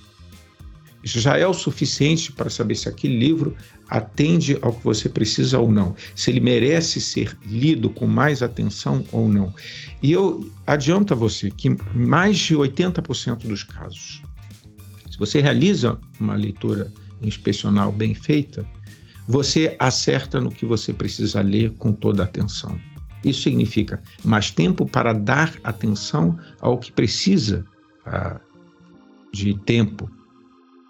[1.03, 3.57] Isso já é o suficiente para saber se aquele livro
[3.89, 9.03] atende ao que você precisa ou não, se ele merece ser lido com mais atenção
[9.11, 9.53] ou não.
[10.01, 14.21] E eu adianto a você que mais de 80% dos casos,
[15.09, 16.91] se você realiza uma leitura
[17.21, 18.65] inspecional bem feita,
[19.27, 22.79] você acerta no que você precisa ler com toda a atenção.
[23.23, 27.65] Isso significa mais tempo para dar atenção ao que precisa
[28.05, 28.39] ah,
[29.31, 30.09] de tempo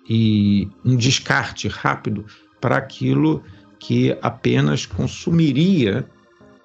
[0.10, 2.26] e um descarte rápido
[2.64, 3.44] para aquilo
[3.78, 6.08] que apenas consumiria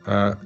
[0.06, 0.38] a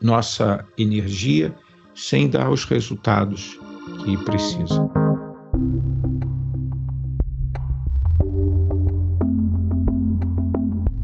[0.00, 1.54] nossa energia
[1.94, 3.60] sem dar os resultados
[4.02, 4.90] que precisa.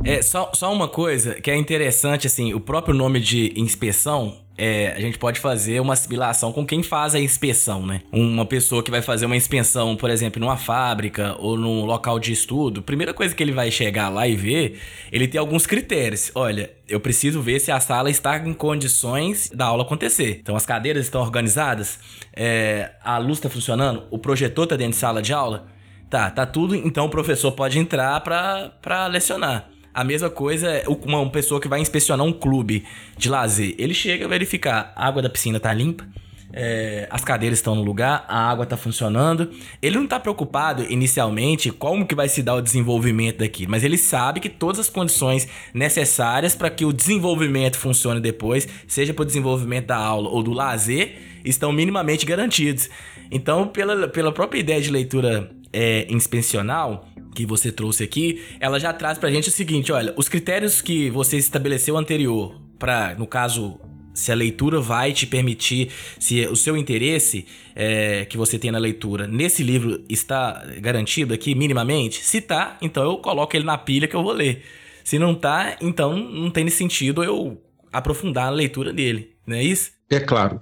[0.02, 4.92] É, só, só uma coisa que é interessante, assim, o próprio nome de inspeção é,
[4.96, 8.02] a gente pode fazer uma assimilação com quem faz a inspeção, né?
[8.10, 12.32] Uma pessoa que vai fazer uma inspeção, por exemplo, numa fábrica ou num local de
[12.32, 14.80] estudo, primeira coisa que ele vai chegar lá e ver,
[15.12, 16.30] ele tem alguns critérios.
[16.34, 20.38] Olha, eu preciso ver se a sala está em condições da aula acontecer.
[20.40, 21.98] Então, as cadeiras estão organizadas,
[22.32, 25.66] é, a luz está funcionando, o projetor está dentro de sala de aula.
[26.08, 29.68] Tá, tá tudo, então o professor pode entrar para lecionar.
[29.96, 32.84] A mesma coisa é uma pessoa que vai inspecionar um clube
[33.16, 33.74] de lazer.
[33.78, 36.06] Ele chega a verificar a água da piscina tá limpa,
[36.52, 39.50] é, as cadeiras estão no lugar, a água está funcionando.
[39.80, 43.96] Ele não está preocupado inicialmente como que vai se dar o desenvolvimento daquilo, mas ele
[43.96, 49.26] sabe que todas as condições necessárias para que o desenvolvimento funcione depois, seja para o
[49.26, 52.90] desenvolvimento da aula ou do lazer, estão minimamente garantidos.
[53.30, 58.94] Então, pela, pela própria ideia de leitura é, inspecional, que você trouxe aqui, ela já
[58.94, 63.78] traz pra gente o seguinte, olha, os critérios que você estabeleceu anterior para, no caso,
[64.14, 67.44] se a leitura vai te permitir, se o seu interesse
[67.74, 73.04] é, que você tem na leitura nesse livro está garantido aqui minimamente, se tá, então
[73.04, 74.62] eu coloco ele na pilha que eu vou ler.
[75.04, 77.60] Se não tá, então não tem sentido eu
[77.92, 79.90] aprofundar a leitura dele, não é isso?
[80.08, 80.58] É claro.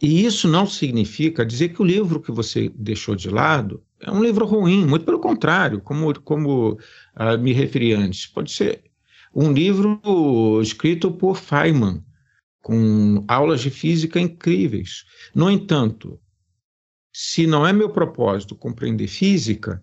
[0.00, 4.22] E isso não significa dizer que o livro que você deixou de lado é um
[4.22, 8.26] livro ruim, muito pelo contrário, como, como uh, me referi antes.
[8.26, 8.84] Pode ser
[9.34, 12.02] um livro escrito por Feynman,
[12.62, 15.04] com aulas de física incríveis.
[15.34, 16.20] No entanto,
[17.12, 19.80] se não é meu propósito compreender física,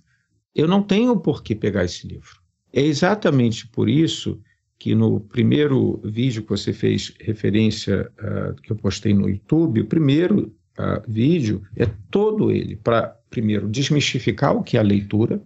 [0.53, 2.41] eu não tenho por que pegar esse livro.
[2.71, 4.41] É exatamente por isso
[4.77, 9.87] que no primeiro vídeo que você fez referência, uh, que eu postei no YouTube, o
[9.87, 15.43] primeiro uh, vídeo é todo ele para, primeiro, desmistificar o que é a leitura,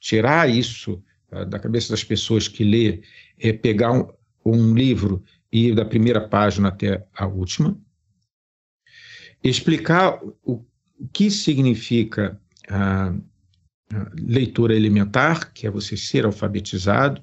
[0.00, 3.02] tirar isso uh, da cabeça das pessoas que lê,
[3.38, 4.08] é pegar um,
[4.42, 7.78] um livro e ir da primeira página até a última,
[9.44, 10.64] explicar o,
[10.98, 13.14] o que significa a
[14.18, 17.22] leitura elementar, que é você ser alfabetizado,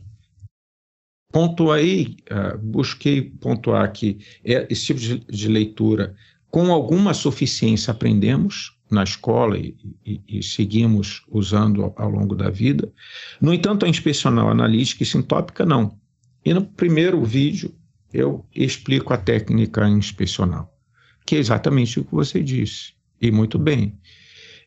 [1.32, 6.16] pontuei, uh, busquei pontuar que é, esse tipo de, de, leitura,
[6.52, 9.75] com alguma suficiência, aprendemos na escola e,
[10.06, 12.91] e, e seguimos usando ao, ao, longo da vida.
[13.41, 15.97] No entanto, a inspecional analítica e sintópica, não.
[16.45, 17.73] E no primeiro vídeo,
[18.13, 20.71] eu explico a técnica inspecional,
[21.25, 23.97] que é exatamente o que você disse, e muito bem.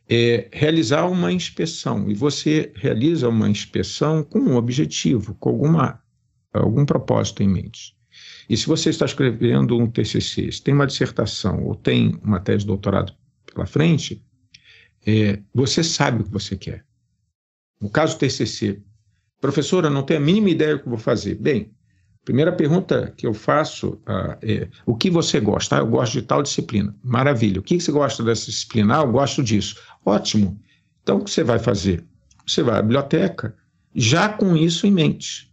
[0.08, 6.00] É realizar uma inspeção, e você realiza uma inspeção com um objetivo, com alguma
[6.52, 7.94] algum propósito em mente.
[8.48, 12.60] E se você está escrevendo um TCC, se tem uma dissertação ou tem uma tese
[12.60, 13.12] de doutorado
[13.56, 14.22] pela frente,
[15.06, 16.84] é, você sabe o que você quer.
[17.80, 18.82] No caso TCC,
[19.40, 21.34] professora, não tenho a mínima ideia do que vou fazer.
[21.36, 21.72] Bem,
[22.24, 25.76] primeira pergunta que eu faço ah, é: o que você gosta?
[25.76, 26.94] Ah, eu gosto de tal disciplina.
[27.02, 27.60] Maravilha.
[27.60, 28.98] O que você gosta dessa disciplina?
[28.98, 29.80] Ah, eu gosto disso.
[30.04, 30.60] Ótimo.
[31.02, 32.04] Então, o que você vai fazer?
[32.46, 33.56] Você vai à biblioteca
[33.94, 35.50] já com isso em mente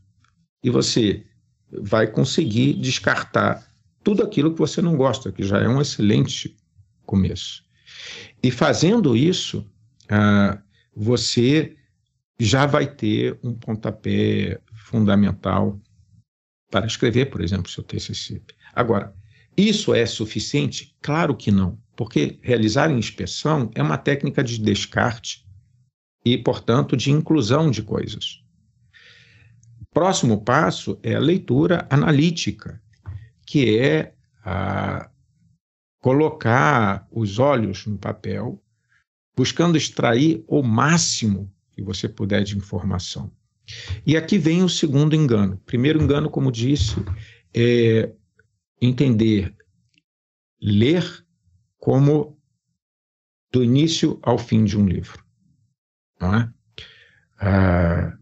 [0.63, 1.25] e você
[1.71, 3.65] vai conseguir descartar
[4.03, 6.55] tudo aquilo que você não gosta, que já é um excelente
[7.05, 7.62] começo.
[8.41, 9.65] E fazendo isso,
[10.09, 10.61] ah,
[10.95, 11.75] você
[12.39, 15.79] já vai ter um pontapé fundamental
[16.69, 18.41] para escrever, por exemplo, seu TCC.
[18.73, 19.13] Agora,
[19.55, 20.95] isso é suficiente?
[21.01, 25.45] Claro que não, porque realizar inspeção é uma técnica de descarte
[26.25, 28.41] e, portanto, de inclusão de coisas.
[29.93, 32.81] Próximo passo é a leitura analítica,
[33.45, 35.09] que é a
[36.03, 38.61] colocar os olhos no papel,
[39.33, 43.31] buscando extrair o máximo que você puder de informação.
[44.05, 45.57] E aqui vem o segundo engano.
[45.65, 46.95] Primeiro engano, como disse,
[47.53, 48.11] é
[48.81, 49.55] entender
[50.61, 51.25] ler
[51.77, 52.37] como
[53.49, 55.23] do início ao fim de um livro.
[56.19, 56.53] Não é?
[57.39, 58.17] Ah,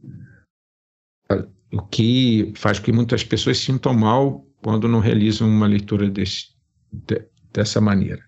[1.74, 6.54] o que faz com que muitas pessoas sintam mal quando não realizam uma leitura desse,
[6.92, 8.24] de, dessa maneira.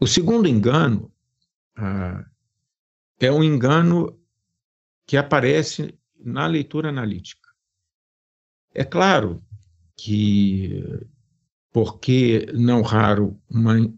[0.00, 1.12] O segundo engano
[1.76, 2.24] ah,
[3.20, 4.18] é um engano
[5.06, 7.48] que aparece na leitura analítica.
[8.74, 9.42] É claro
[9.96, 10.84] que,
[11.72, 13.92] porque não raro uma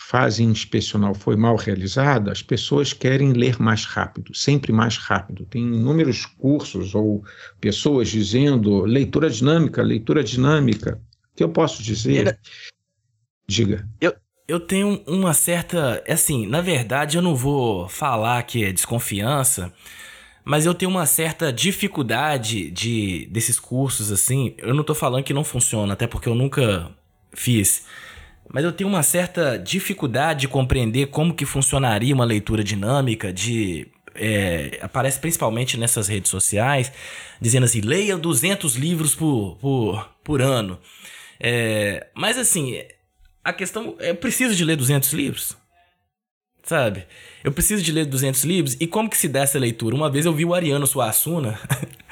[0.00, 5.44] fase inspecional foi mal realizada, as pessoas querem ler mais rápido, sempre mais rápido.
[5.46, 7.22] Tem inúmeros cursos ou
[7.60, 11.00] pessoas dizendo leitura dinâmica, leitura dinâmica.
[11.32, 12.40] O que eu posso dizer?
[13.50, 13.84] Diga.
[14.00, 14.14] Eu,
[14.46, 16.02] eu tenho uma certa.
[16.08, 19.72] Assim, na verdade, eu não vou falar que é desconfiança,
[20.44, 24.54] mas eu tenho uma certa dificuldade de desses cursos assim.
[24.58, 26.92] Eu não tô falando que não funciona, até porque eu nunca
[27.34, 27.86] fiz.
[28.52, 33.88] Mas eu tenho uma certa dificuldade de compreender como que funcionaria uma leitura dinâmica de
[34.14, 36.92] é, aparece principalmente nessas redes sociais,
[37.40, 40.78] dizendo assim, leia 200 livros por, por, por ano.
[41.40, 42.80] É, mas assim,
[43.50, 45.56] a questão é, eu preciso de ler 200 livros?
[46.62, 47.06] Sabe?
[47.42, 48.76] Eu preciso de ler 200 livros.
[48.80, 49.94] E como que se dá essa leitura?
[49.94, 51.58] Uma vez eu vi o Ariano Suassuna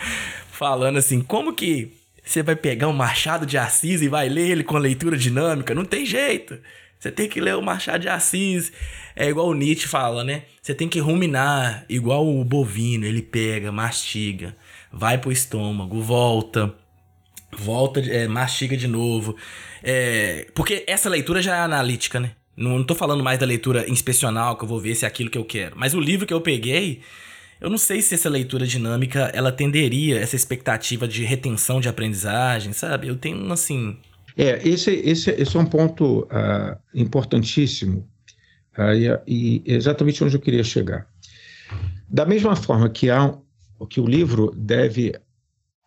[0.51, 1.93] falando assim, como que
[2.25, 5.75] você vai pegar um Machado de Assis e vai ler ele com leitura dinâmica?
[5.75, 6.59] Não tem jeito.
[6.99, 8.73] Você tem que ler o Machado de Assis.
[9.15, 10.43] É igual o Nietzsche fala, né?
[10.61, 13.07] Você tem que ruminar, igual o bovino.
[13.07, 14.57] Ele pega, mastiga,
[14.93, 16.75] vai pro estômago, volta,
[17.57, 19.37] volta, é, mastiga de novo.
[19.83, 22.33] É, porque essa leitura já é analítica, né?
[22.57, 25.31] Não, não tô falando mais da leitura inspecional, que eu vou ver se é aquilo
[25.31, 25.77] que eu quero.
[25.79, 27.01] Mas o livro que eu peguei,
[27.61, 32.73] eu não sei se essa leitura dinâmica, ela tenderia essa expectativa de retenção de aprendizagem,
[32.73, 33.09] sabe?
[33.09, 33.97] Eu tenho, assim...
[34.37, 38.09] É, esse, esse, esse é um ponto uh, importantíssimo
[38.77, 41.07] uh, e, e exatamente onde eu queria chegar.
[42.09, 43.37] Da mesma forma que, há,
[43.91, 45.15] que o livro deve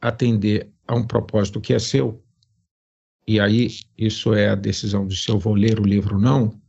[0.02, 2.24] atender a um propósito que é seu,
[3.28, 6.60] e aí isso é a decisão de se eu vou ler o livro ou não,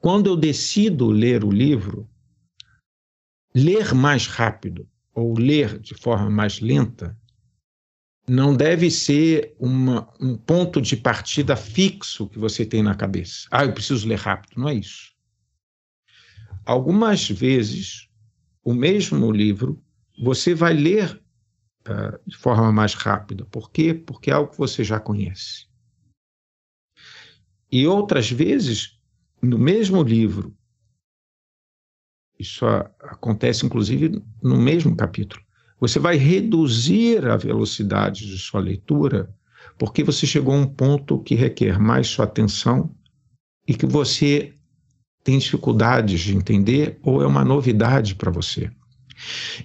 [0.00, 2.08] quando eu decido ler o livro,
[3.54, 7.16] ler mais rápido ou ler de forma mais lenta
[8.28, 13.48] não deve ser uma, um ponto de partida fixo que você tem na cabeça.
[13.50, 14.60] Ah, eu preciso ler rápido.
[14.60, 15.12] Não é isso.
[16.64, 18.08] Algumas vezes,
[18.62, 19.82] o mesmo livro,
[20.22, 21.20] você vai ler
[21.88, 23.44] uh, de forma mais rápida.
[23.46, 23.94] Por quê?
[23.94, 25.66] Porque é algo que você já conhece.
[27.70, 28.98] E outras vezes,
[29.42, 30.54] no mesmo livro,
[32.38, 35.42] isso acontece inclusive no mesmo capítulo,
[35.80, 39.34] você vai reduzir a velocidade de sua leitura,
[39.76, 42.94] porque você chegou a um ponto que requer mais sua atenção
[43.66, 44.54] e que você
[45.22, 48.70] tem dificuldades de entender ou é uma novidade para você.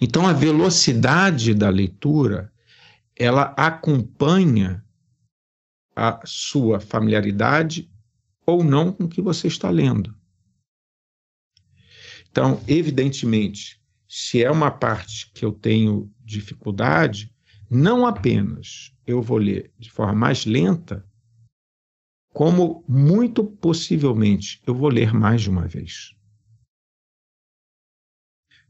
[0.02, 2.52] Então a velocidade da leitura,
[3.16, 4.84] ela acompanha
[5.96, 7.90] a sua familiaridade
[8.46, 10.16] ou não com o que você está lendo.
[12.30, 17.32] Então, evidentemente, se é uma parte que eu tenho dificuldade,
[17.70, 21.06] não apenas eu vou ler de forma mais lenta,
[22.34, 26.16] como muito possivelmente eu vou ler mais de uma vez.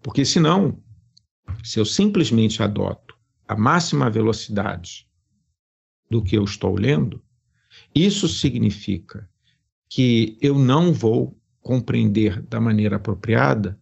[0.03, 0.77] Porque senão,
[1.63, 5.07] se eu simplesmente adoto a máxima velocidade
[6.11, 7.23] do que eu estou lendo,
[7.95, 9.27] isso significa
[9.89, 13.79] que eu não vou compreender da maneira apropriada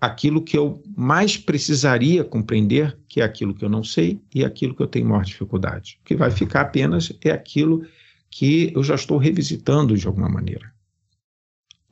[0.00, 4.74] aquilo que eu mais precisaria compreender, que é aquilo que eu não sei e aquilo
[4.74, 5.98] que eu tenho maior dificuldade.
[6.00, 7.84] O que vai ficar apenas é aquilo
[8.30, 10.72] que eu já estou revisitando de alguma maneira.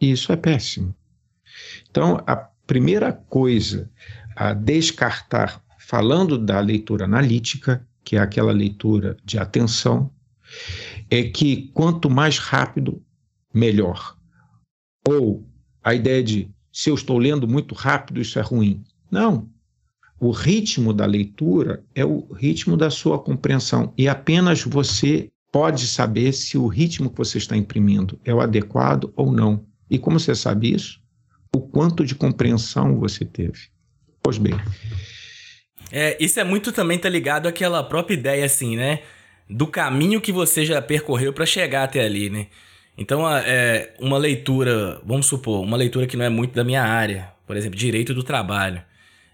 [0.01, 0.95] E isso é péssimo.
[1.91, 3.90] Então, a primeira coisa
[4.36, 10.12] a descartar, falando da leitura analítica, que é aquela leitura de atenção,
[11.10, 13.02] é que quanto mais rápido,
[13.52, 14.16] melhor.
[15.08, 15.44] Ou
[15.82, 18.84] a ideia de se eu estou lendo muito rápido, isso é ruim.
[19.10, 19.48] Não.
[20.20, 26.32] O ritmo da leitura é o ritmo da sua compreensão e apenas você pode saber
[26.32, 29.64] se o ritmo que você está imprimindo é o adequado ou não.
[29.88, 31.00] E como você sabe isso?
[31.55, 33.68] O quanto de compreensão você teve.
[34.22, 34.55] Pois bem.
[35.90, 39.01] É, isso é muito também tá ligado àquela própria ideia assim, né?
[39.49, 42.49] do caminho que você já percorreu para chegar até ali, né?
[42.96, 47.32] Então, é, uma leitura, vamos supor, uma leitura que não é muito da minha área,
[47.46, 48.82] por exemplo, direito do trabalho.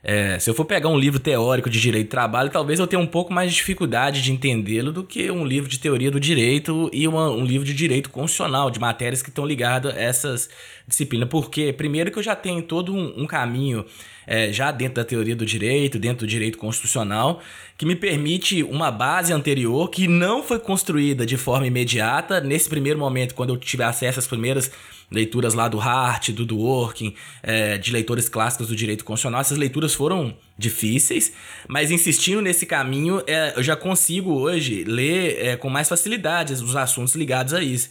[0.06, 3.00] É, se eu for pegar um livro teórico de direito do trabalho, talvez eu tenha
[3.00, 6.90] um pouco mais de dificuldade de entendê-lo do que um livro de teoria do direito
[6.92, 10.50] e uma, um livro de direito constitucional, de matérias que estão ligadas a essas
[10.86, 11.26] disciplinas.
[11.30, 13.82] Porque, primeiro, que eu já tenho todo um, um caminho
[14.26, 17.40] é, já dentro da teoria do direito, dentro do direito constitucional,
[17.78, 22.42] que me permite uma base anterior que não foi construída de forma imediata.
[22.42, 24.70] Nesse primeiro momento, quando eu tive acesso às primeiras
[25.10, 29.94] leituras lá do Hart, do Dworkin, é, de leitores clássicos do direito constitucional, essas leituras
[29.94, 31.32] foram difíceis,
[31.68, 36.76] mas insistindo nesse caminho, é, eu já consigo hoje ler é, com mais facilidade os
[36.76, 37.90] assuntos ligados a isso.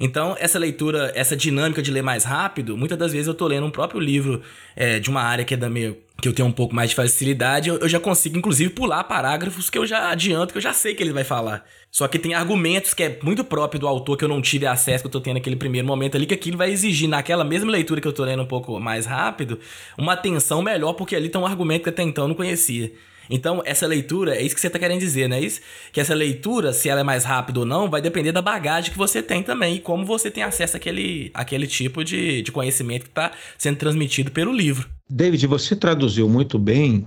[0.00, 3.66] Então, essa leitura, essa dinâmica de ler mais rápido, muitas das vezes eu estou lendo
[3.66, 4.40] um próprio livro
[4.76, 6.96] é, de uma área que é da minha que eu tenho um pouco mais de
[6.96, 10.92] facilidade, eu, já consigo, inclusive, pular parágrafos que eu já adianto, que eu já sei
[10.92, 11.64] que ele vai falar.
[11.92, 15.04] Só que tem argumentos que é muito próprio do autor que eu não tive acesso,
[15.04, 18.00] que eu tô tendo naquele primeiro momento ali, que aquilo vai exigir, naquela mesma leitura
[18.00, 19.60] que eu tô lendo um pouco mais rápido,
[19.96, 22.92] uma atenção melhor, porque ali tem um argumento que até então eu não conhecia.
[23.30, 25.60] Então, essa leitura, é isso que você está querendo dizer, não é isso?
[25.92, 28.98] Que essa leitura, se ela é mais rápida ou não, vai depender da bagagem que
[28.98, 33.10] você tem também e como você tem acesso àquele, àquele tipo de, de conhecimento que
[33.10, 34.97] está sendo transmitido pelo livro.
[35.10, 37.06] David, você traduziu muito bem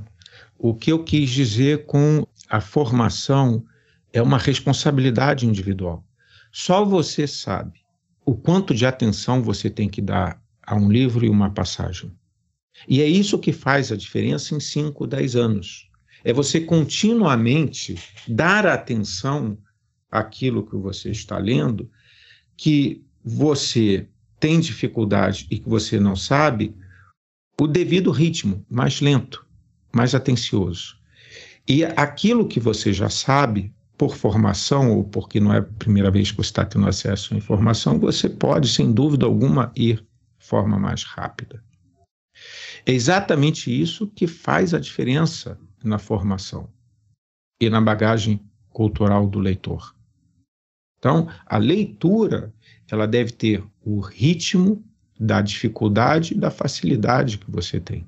[0.58, 3.64] o que eu quis dizer com a formação
[4.12, 6.04] é uma responsabilidade individual.
[6.52, 7.80] Só você sabe
[8.26, 12.12] o quanto de atenção você tem que dar a um livro e uma passagem.
[12.88, 15.90] E é isso que faz a diferença em 5, 10 anos.
[16.24, 17.96] É você continuamente
[18.28, 19.58] dar atenção
[20.10, 21.90] àquilo que você está lendo,
[22.58, 24.08] que você
[24.40, 26.76] tem dificuldade e que você não sabe,
[27.62, 29.46] o devido ritmo, mais lento,
[29.94, 30.98] mais atencioso.
[31.68, 36.32] E aquilo que você já sabe, por formação, ou porque não é a primeira vez
[36.32, 39.98] que você está tendo acesso à informação, você pode, sem dúvida alguma, ir
[40.40, 41.64] de forma mais rápida.
[42.84, 46.68] É exatamente isso que faz a diferença na formação
[47.62, 48.42] e na bagagem
[48.72, 49.96] cultural do leitor.
[50.98, 52.52] Então, a leitura
[52.90, 54.84] ela deve ter o ritmo
[55.22, 58.08] da dificuldade e da facilidade que você tem.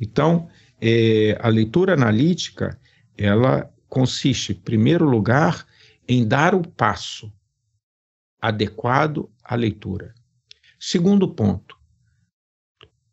[0.00, 0.48] Então,
[0.80, 2.80] é, a leitura analítica
[3.18, 5.66] ela consiste, em primeiro lugar,
[6.08, 7.30] em dar o passo
[8.40, 10.14] adequado à leitura.
[10.78, 11.78] Segundo ponto,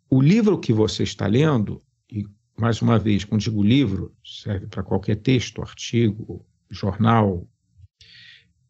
[0.09, 2.25] o livro que você está lendo, e
[2.57, 7.45] mais uma vez, quando digo livro, serve para qualquer texto, artigo, jornal,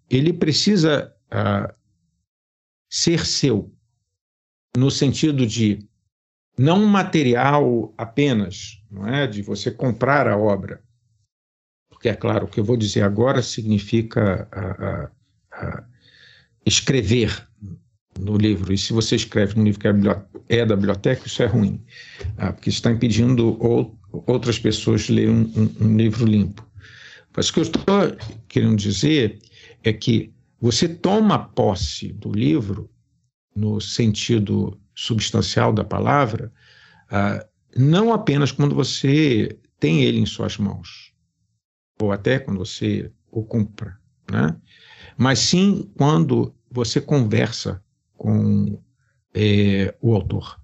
[0.09, 1.71] ele precisa uh,
[2.89, 3.71] ser seu,
[4.77, 5.79] no sentido de
[6.57, 9.25] não material apenas, não é?
[9.25, 10.81] De você comprar a obra,
[11.89, 15.07] porque é claro, o que eu vou dizer agora significa uh,
[15.55, 15.83] uh,
[16.63, 17.47] escrever
[18.19, 18.71] no livro.
[18.71, 21.83] E se você escreve no livro que é, é da biblioteca, isso é ruim,
[22.37, 23.97] ah, porque está impedindo ou,
[24.27, 26.63] outras pessoas de ler um, um, um livro limpo.
[27.35, 27.83] Mas o que eu estou
[28.47, 29.39] querendo dizer
[29.83, 32.89] é que você toma posse do livro,
[33.57, 36.51] no sentido substancial da palavra,
[37.09, 37.43] ah,
[37.75, 41.11] não apenas quando você tem ele em suas mãos,
[41.99, 43.97] ou até quando você o compra,
[44.31, 44.55] né?
[45.17, 47.81] mas sim quando você conversa
[48.15, 48.79] com
[49.33, 50.59] é, o autor.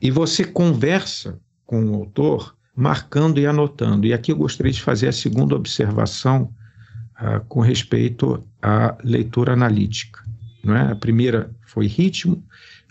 [0.00, 4.06] E você conversa com o autor marcando e anotando.
[4.06, 6.52] E aqui eu gostaria de fazer a segunda observação
[7.14, 10.26] ah, com respeito à leitura analítica.
[10.66, 10.90] Não é?
[10.90, 12.44] A primeira foi ritmo,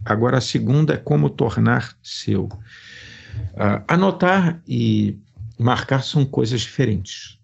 [0.05, 2.47] agora a segunda é como tornar seu.
[3.57, 5.19] Ah, anotar e
[5.59, 7.37] marcar são coisas diferentes.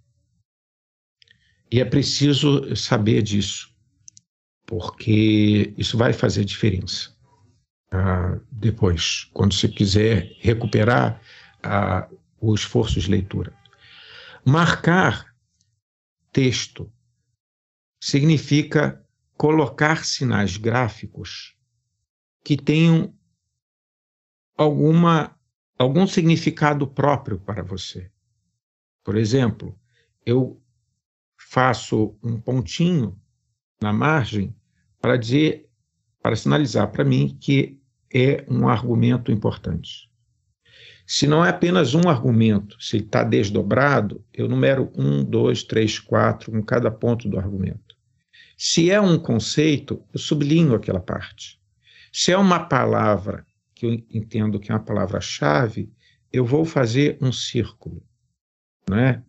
[1.69, 3.69] E é preciso saber disso
[4.65, 7.13] porque isso vai fazer diferença.
[7.91, 11.21] Ah, depois, quando você quiser recuperar
[11.61, 12.07] ah,
[12.39, 13.53] o esforço de leitura.
[14.45, 15.35] Marcar
[16.31, 16.89] texto
[18.01, 19.00] significa
[19.41, 21.57] colocar sinais gráficos
[22.43, 23.11] que tenham
[24.55, 25.35] alguma,
[25.79, 28.11] algum significado próprio para você.
[29.03, 29.75] Por exemplo,
[30.23, 30.61] eu
[31.35, 33.19] faço um pontinho
[33.81, 34.55] na margem
[35.01, 35.67] para dizer,
[36.21, 37.81] para sinalizar para mim que
[38.13, 40.07] é um argumento importante.
[41.07, 46.55] Se não é apenas um argumento, se está desdobrado, eu numero um, dois, três, quatro
[46.55, 47.90] em cada ponto do argumento.
[48.63, 51.59] Se é um conceito, eu sublinho aquela parte.
[52.13, 53.43] Se é uma palavra
[53.73, 55.91] que eu entendo que é uma palavra-chave,
[56.31, 58.03] eu vou fazer um círculo.
[58.87, 59.23] Não é?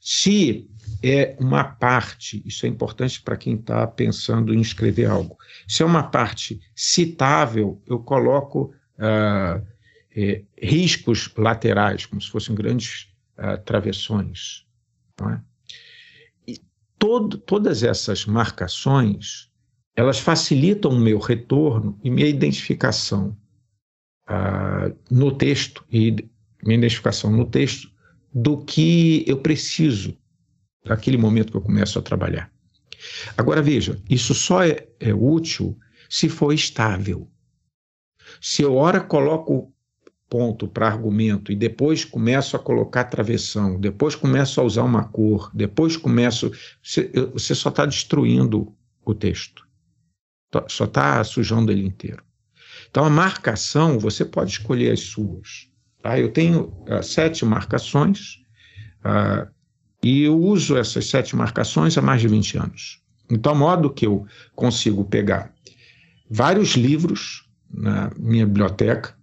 [0.00, 0.70] Se
[1.02, 5.84] é uma parte, isso é importante para quem está pensando em escrever algo, se é
[5.84, 9.66] uma parte citável, eu coloco uh,
[10.14, 14.64] é, riscos laterais, como se fossem grandes uh, travessões.
[15.20, 15.42] Não é?
[17.00, 19.50] Todo, todas essas marcações,
[19.96, 23.36] elas facilitam o meu retorno e minha identificação
[24.28, 26.12] uh, no texto, e
[26.62, 27.90] minha identificação no texto
[28.32, 30.16] do que eu preciso
[30.84, 32.52] naquele momento que eu começo a trabalhar.
[33.36, 35.76] Agora veja, isso só é, é útil
[36.08, 37.30] se for estável.
[38.40, 39.72] Se eu ora coloco
[40.30, 45.50] ponto para argumento e depois começo a colocar travessão, depois começo a usar uma cor,
[45.52, 46.52] depois começo.
[46.80, 48.72] Você, só está destruindo
[49.04, 49.66] o texto.
[50.68, 52.22] Só está sujando ele inteiro.
[52.88, 55.68] Então a marcação, você pode escolher as suas.
[56.00, 56.18] Tá?
[56.18, 58.36] Eu tenho uh, sete marcações
[59.04, 59.50] uh,
[60.02, 63.02] e eu uso essas sete marcações há mais de 20 anos.
[63.28, 64.26] Então, modo que eu
[64.56, 65.52] consigo pegar
[66.28, 69.19] vários livros na minha biblioteca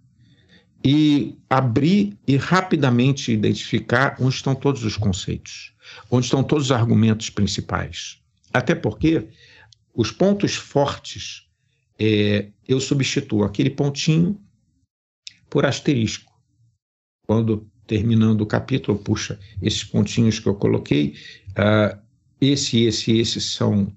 [0.84, 5.72] e abrir e rapidamente identificar onde estão todos os conceitos,
[6.10, 8.20] onde estão todos os argumentos principais.
[8.52, 9.28] Até porque
[9.94, 11.48] os pontos fortes
[11.98, 14.40] é, eu substituo aquele pontinho
[15.50, 16.32] por asterisco.
[17.26, 21.14] Quando terminando o capítulo, puxa, esses pontinhos que eu coloquei,
[21.50, 21.98] uh,
[22.40, 23.92] esse, esse, esse são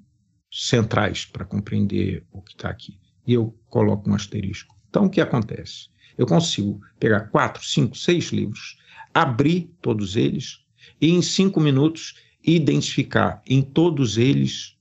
[0.52, 2.98] centrais para compreender o que está aqui.
[3.28, 4.76] E eu coloco um asterisco.
[4.90, 5.91] Então, o que acontece?
[6.18, 8.78] Eu consigo pegar quatro, cinco, seis livros,
[9.14, 10.60] abrir todos eles
[11.00, 14.76] e, em cinco minutos, identificar em todos eles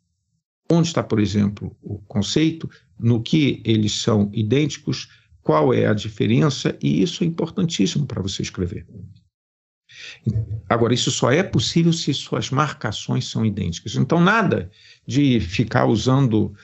[0.70, 5.08] onde está, por exemplo, o conceito, no que eles são idênticos,
[5.42, 8.86] qual é a diferença, e isso é importantíssimo para você escrever.
[10.68, 13.96] Agora, isso só é possível se suas marcações são idênticas.
[13.96, 14.70] Então, nada
[15.04, 16.54] de ficar usando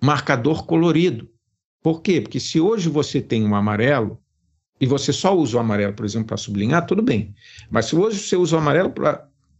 [0.00, 1.30] marcador colorido.
[1.82, 2.20] Por quê?
[2.20, 4.20] Porque se hoje você tem um amarelo
[4.80, 7.34] e você só usa o amarelo, por exemplo, para sublinhar, tudo bem.
[7.70, 8.92] Mas se hoje você usa o amarelo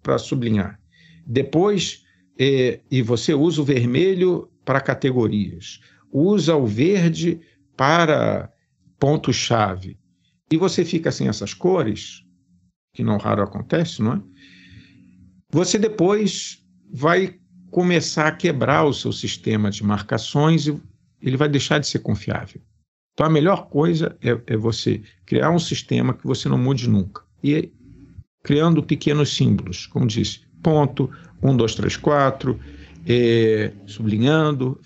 [0.03, 0.81] para sublinhar,
[1.27, 2.05] depois
[2.39, 5.81] eh, e você usa o vermelho para categorias,
[6.13, 7.41] usa o verde
[7.77, 8.53] para
[8.99, 9.99] ponto-chave,
[10.51, 12.23] e você fica sem essas cores,
[12.93, 14.23] que não raro acontece, não é?
[15.51, 16.63] Você depois
[16.93, 17.39] vai
[17.71, 20.79] começar a quebrar o seu sistema de marcações e
[21.23, 22.61] ele vai deixar de ser confiável.
[23.15, 27.23] Então a melhor coisa é, é você criar um sistema que você não mude nunca.
[27.45, 27.71] E
[28.43, 31.11] criando pequenos símbolos, como disse, ponto,
[31.43, 32.59] um, dois, três, quatro,
[33.07, 34.81] é, sublinhando,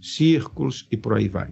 [0.00, 1.50] círculos e por aí vai.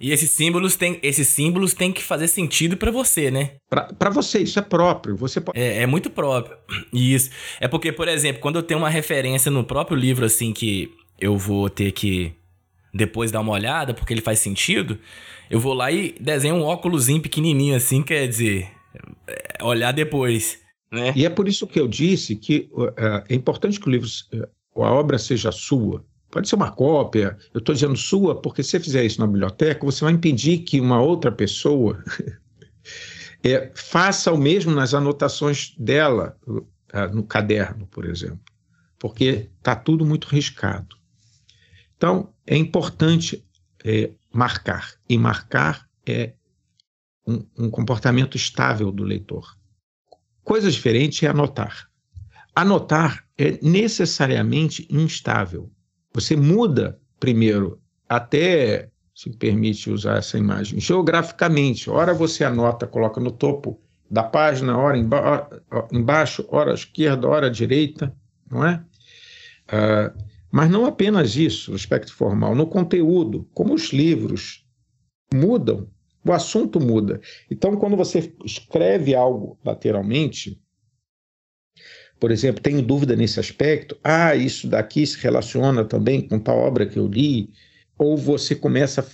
[0.00, 3.52] E esses símbolos têm, esses símbolos têm que fazer sentido para você, né?
[3.68, 5.16] Para você, isso é próprio.
[5.16, 5.58] Você pode...
[5.58, 6.56] é, é muito próprio.
[6.92, 7.30] Isso.
[7.58, 11.36] É porque, por exemplo, quando eu tenho uma referência no próprio livro, assim, que eu
[11.36, 12.32] vou ter que
[12.92, 14.98] depois dar uma olhada, porque ele faz sentido,
[15.50, 18.70] eu vou lá e desenho um óculosinho pequenininho, assim, quer dizer,
[19.26, 20.58] é, olhar depois.
[20.90, 21.12] Né?
[21.14, 22.92] E é por isso que eu disse que uh,
[23.28, 24.08] é importante que o livro,
[24.74, 26.04] uh, a obra seja sua.
[26.30, 27.36] Pode ser uma cópia.
[27.54, 30.80] Eu estou dizendo sua porque se você fizer isso na biblioteca, você vai impedir que
[30.80, 32.02] uma outra pessoa
[33.42, 36.66] é, faça o mesmo nas anotações dela uh,
[37.12, 38.40] no caderno, por exemplo,
[38.98, 40.97] porque está tudo muito riscado.
[41.98, 43.44] Então, é importante
[43.84, 44.94] é, marcar.
[45.08, 46.32] E marcar é
[47.26, 49.58] um, um comportamento estável do leitor.
[50.42, 51.90] Coisa diferente é anotar.
[52.54, 55.70] Anotar é necessariamente instável.
[56.14, 61.90] Você muda primeiro, até se permite usar essa imagem, geograficamente.
[61.90, 64.96] Ora você anota, coloca no topo da página, ora
[65.92, 68.14] embaixo, ora à esquerda, ora à direita,
[68.48, 68.82] não é?
[69.68, 74.66] Uh, mas não apenas isso, no aspecto formal, no conteúdo, como os livros
[75.32, 75.88] mudam,
[76.24, 77.20] o assunto muda.
[77.50, 80.60] Então, quando você escreve algo lateralmente,
[82.18, 86.86] por exemplo, tenho dúvida nesse aspecto, ah, isso daqui se relaciona também com tal obra
[86.86, 87.50] que eu li,
[87.96, 89.06] ou você começa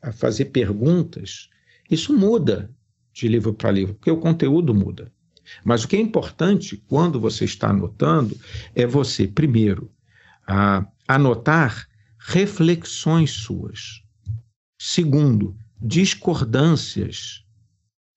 [0.00, 1.48] a fazer perguntas,
[1.90, 2.70] isso muda
[3.12, 5.12] de livro para livro, porque o conteúdo muda.
[5.64, 8.36] Mas o que é importante quando você está anotando
[8.74, 9.90] é você, primeiro,
[11.06, 11.88] anotar
[12.18, 14.02] reflexões suas.
[14.78, 17.44] Segundo, discordâncias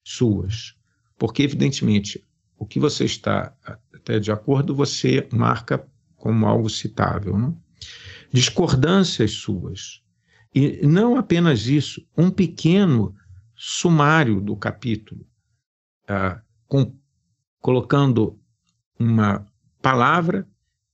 [0.04, 0.74] suas.
[1.18, 2.26] Porque, evidentemente,
[2.56, 3.54] o que você está
[3.94, 7.36] até de acordo, você marca como algo citável.
[7.38, 7.60] Não?
[8.32, 10.02] Discordâncias suas.
[10.54, 13.14] E não apenas isso, um pequeno
[13.54, 15.24] sumário do capítulo,
[16.08, 16.96] ah, com,
[17.60, 18.38] colocando
[18.98, 19.46] uma
[19.80, 20.48] palavra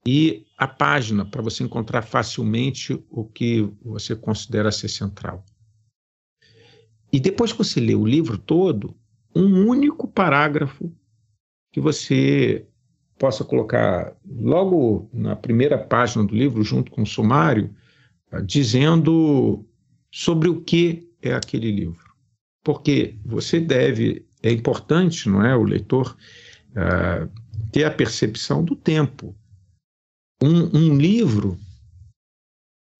[0.06, 5.44] e a página para você encontrar facilmente o que você considera ser central.
[7.12, 8.96] E depois que você lê o livro todo,
[9.34, 10.92] um único parágrafo
[11.72, 12.66] que você
[13.18, 17.74] possa colocar logo na primeira página do livro, junto com o sumário,
[18.30, 19.64] ah, dizendo
[20.10, 22.14] sobre o que é aquele livro.
[22.62, 26.16] Porque você deve, é importante, não é, o leitor,
[26.72, 27.30] uh,
[27.70, 29.34] ter a percepção do tempo.
[30.42, 31.58] Um, um livro,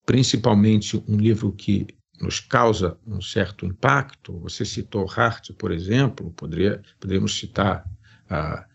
[0.05, 1.87] principalmente um livro que
[2.20, 7.84] nos causa um certo impacto, você citou Hart, por exemplo, poderia, poderíamos citar
[8.30, 8.66] a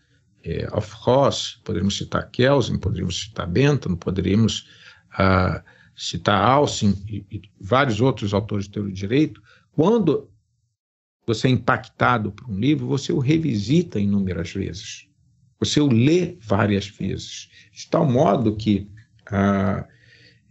[0.44, 4.68] é, of Ross, poderíamos citar Kelsen, poderíamos citar Bentham, poderíamos
[5.12, 5.62] ah,
[5.94, 10.30] citar Alcin e, e, vários outros autores de teoria do direito, quando
[11.26, 15.08] você é impactado por um livro, você o revisita inúmeras vezes.
[15.64, 17.48] Você o lê várias vezes.
[17.72, 18.90] De tal modo que
[19.26, 19.86] ah,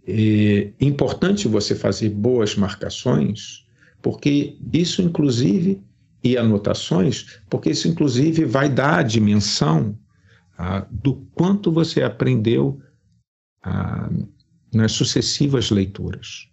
[0.07, 3.65] é importante você fazer boas marcações,
[4.01, 5.81] porque isso, inclusive,
[6.23, 9.97] e anotações, porque isso, inclusive, vai dar a dimensão
[10.57, 12.81] ah, do quanto você aprendeu
[13.63, 14.09] ah,
[14.73, 16.47] nas sucessivas leituras.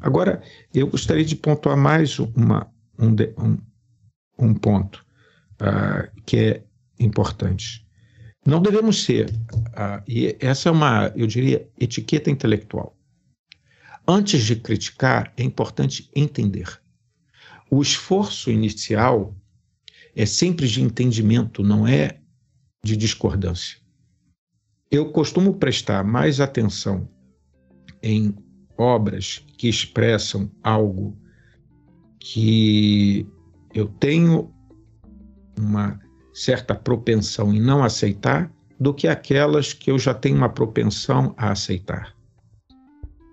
[0.00, 0.42] Agora,
[0.72, 3.58] eu gostaria de pontuar mais uma, um, um,
[4.38, 5.04] um ponto
[5.60, 6.62] uh, que é
[7.00, 7.87] importante.
[8.48, 12.96] Não devemos ser, uh, e essa é uma, eu diria, etiqueta intelectual.
[14.06, 16.80] Antes de criticar, é importante entender.
[17.70, 19.36] O esforço inicial
[20.16, 22.22] é sempre de entendimento, não é
[22.82, 23.76] de discordância.
[24.90, 27.06] Eu costumo prestar mais atenção
[28.02, 28.34] em
[28.78, 31.14] obras que expressam algo
[32.18, 33.26] que
[33.74, 34.50] eu tenho
[35.58, 36.00] uma
[36.38, 41.50] certa propensão em não aceitar do que aquelas que eu já tenho uma propensão a
[41.50, 42.14] aceitar.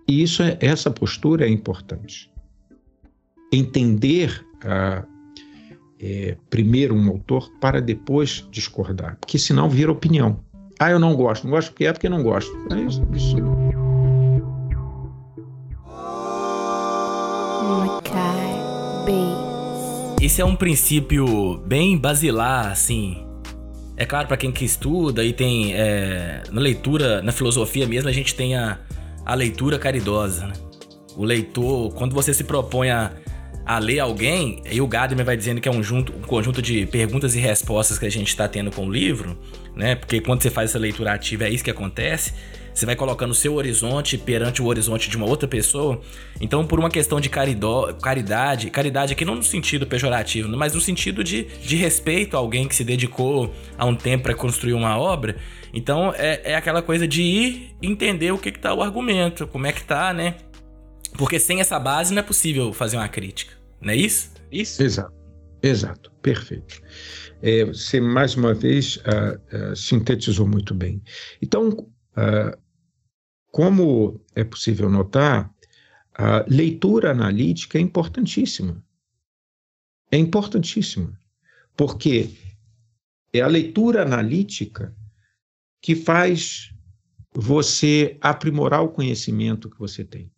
[0.07, 2.31] E isso é, essa postura é importante.
[3.53, 5.03] Entender ah,
[5.99, 10.43] é, primeiro um autor para depois discordar, porque senão vira opinião.
[10.79, 12.51] Ah, eu não gosto, não gosto porque é porque não gosto.
[12.73, 13.35] É isso, isso.
[20.25, 23.23] Esse é um princípio bem basilar, assim.
[23.95, 25.75] É claro, para quem que estuda e tem.
[25.75, 28.79] É, na leitura, na filosofia mesmo, a gente tem a,
[29.23, 30.53] a leitura caridosa, né?
[31.15, 33.11] O leitor, quando você se propõe a,
[33.63, 36.87] a ler alguém, e o Gadamer vai dizendo que é um, junto, um conjunto de
[36.87, 39.37] perguntas e respostas que a gente está tendo com o livro,
[39.75, 39.93] né?
[39.93, 42.33] Porque quando você faz essa leitura ativa, é isso que acontece
[42.75, 46.01] você vai colocando o seu horizonte perante o horizonte de uma outra pessoa.
[46.41, 50.81] Então, por uma questão de caridó, caridade, caridade aqui não no sentido pejorativo, mas no
[50.81, 54.99] sentido de, de respeito a alguém que se dedicou a um tempo para construir uma
[54.99, 55.37] obra.
[55.73, 59.65] Então, é, é aquela coisa de ir entender o que, que tá o argumento, como
[59.65, 60.35] é que tá, né?
[61.17, 64.31] Porque sem essa base não é possível fazer uma crítica, não é isso?
[64.51, 64.83] Isso.
[64.83, 65.13] Exato,
[65.63, 66.81] exato, perfeito.
[67.41, 71.01] É, você mais uma vez uh, uh, sintetizou muito bem.
[71.41, 72.64] Então, uh,
[73.55, 75.49] como é possível notar,
[76.13, 78.83] a leitura analítica é importantíssima.
[80.11, 81.17] É importantíssima,
[81.73, 82.31] porque
[83.31, 84.93] é a leitura analítica
[85.81, 86.75] que faz
[87.33, 90.29] você aprimorar o conhecimento que você tem.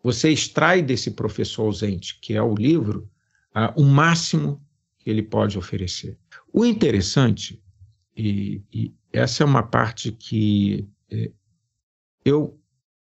[0.00, 3.10] Você extrai desse professor ausente, que é o livro,
[3.56, 4.64] uh, o máximo
[4.98, 6.16] que ele pode oferecer.
[6.52, 7.60] O interessante,
[8.16, 11.32] e, e essa é uma parte que é,
[12.26, 12.60] eu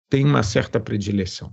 [0.08, 1.52] tenho uma certa predileção.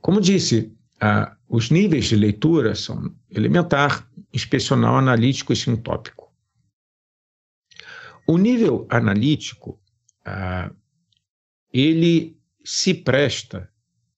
[0.00, 6.34] Como disse, ah, os níveis de leitura são elementar, inspecional, analítico e sintópico.
[8.26, 9.80] O nível analítico,
[10.24, 10.72] ah,
[11.72, 13.70] ele se presta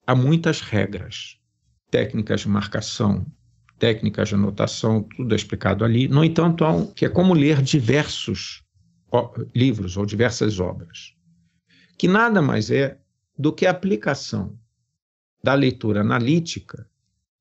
[0.07, 1.39] a muitas regras,
[1.91, 3.27] técnicas de marcação,
[3.79, 6.09] técnicas de anotação, tudo é explicado ali.
[6.09, 8.65] No entanto, há um, que é como ler diversos
[9.55, 11.15] livros ou diversas obras
[11.97, 12.99] que nada mais é
[13.39, 14.59] do que a aplicação
[15.43, 16.89] da leitura analítica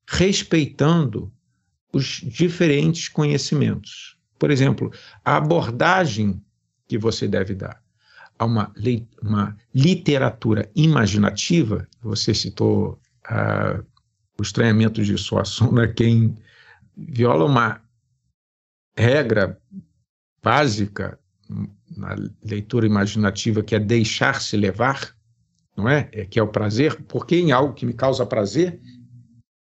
[0.06, 1.32] respeitando
[1.92, 4.16] os diferentes conhecimentos.
[4.38, 4.92] Por exemplo,
[5.24, 6.42] a abordagem
[6.88, 7.82] que você deve dar
[8.38, 8.72] a uma,
[9.22, 13.00] uma literatura imaginativa, você citou
[13.30, 13.84] uh,
[14.38, 16.36] o estranhamento de Suassuna, quem
[16.96, 17.80] viola uma
[18.96, 19.58] regra
[20.42, 21.18] básica
[21.96, 25.14] na leitura imaginativa, que é deixar-se levar,
[25.76, 26.08] não é?
[26.12, 26.24] é?
[26.24, 28.80] Que é o prazer, porque em algo que me causa prazer,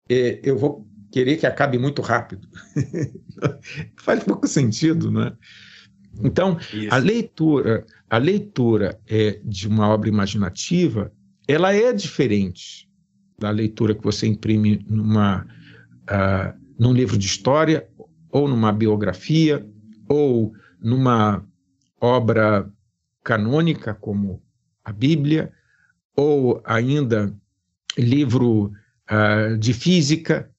[0.09, 2.49] é, eu vou querer que acabe muito rápido.
[3.97, 5.37] Faz pouco sentido, não é?
[6.23, 6.93] Então, Isso.
[6.93, 11.13] a leitura, a leitura é, de uma obra imaginativa,
[11.47, 12.89] ela é diferente
[13.39, 15.47] da leitura que você imprime numa,
[16.05, 17.89] uh, num livro de história,
[18.31, 19.67] ou numa biografia,
[20.09, 21.45] ou numa
[22.01, 22.71] obra
[23.23, 24.43] canônica, como
[24.85, 25.53] a Bíblia,
[26.17, 27.35] ou ainda
[27.97, 28.73] livro
[29.11, 30.51] uh, de física,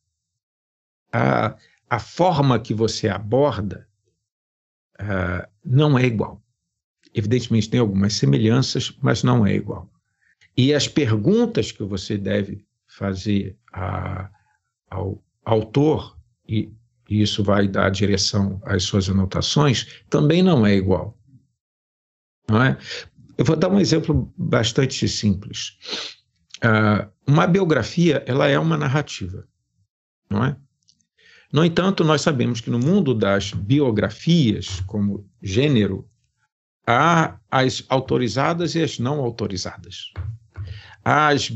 [1.12, 1.56] a,
[1.89, 3.88] a forma que você aborda
[5.00, 6.42] uh, não é igual.
[7.14, 9.89] Evidentemente, tem algumas semelhanças, mas não é igual.
[10.56, 14.30] E as perguntas que você deve fazer a,
[14.89, 16.18] ao autor,
[16.48, 16.72] e,
[17.10, 21.18] e isso vai dar direção às suas anotações, também não é igual.
[22.52, 22.78] Não é?
[23.38, 25.78] Eu vou dar um exemplo bastante simples.
[26.58, 29.47] Uh, uma biografia, ela é uma narrativa,
[30.30, 30.56] não é?
[31.52, 36.08] No entanto, nós sabemos que no mundo das biografias, como gênero,
[36.86, 40.12] há as autorizadas e as não autorizadas.
[41.04, 41.52] Há as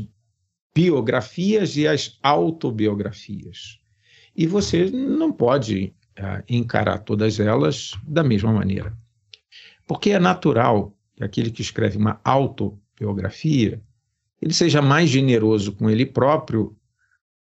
[0.74, 3.78] biografias e as autobiografias.
[4.34, 8.96] E você não pode uh, encarar todas elas da mesma maneira.
[9.86, 13.82] Porque é natural que aquele que escreve uma autobiografia
[14.40, 16.76] ele seja mais generoso com ele próprio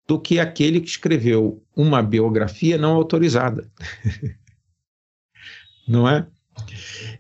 [0.07, 3.69] do que aquele que escreveu uma biografia não autorizada.
[5.87, 6.27] não é?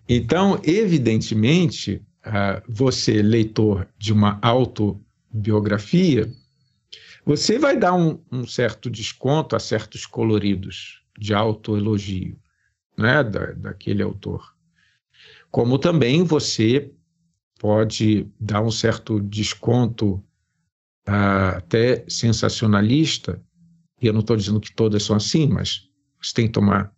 [0.07, 6.31] Então, evidentemente, uh, você, leitor de uma autobiografia,
[7.25, 12.37] você vai dar um, um certo desconto a certos coloridos de autoelogio
[12.97, 14.52] né, da, daquele autor.
[15.53, 16.91] Como também você
[17.59, 20.15] pode dar um certo desconto
[21.07, 23.39] uh, até sensacionalista,
[24.01, 25.87] e eu não estou dizendo que todas são assim, mas
[26.19, 26.91] você tem que tomar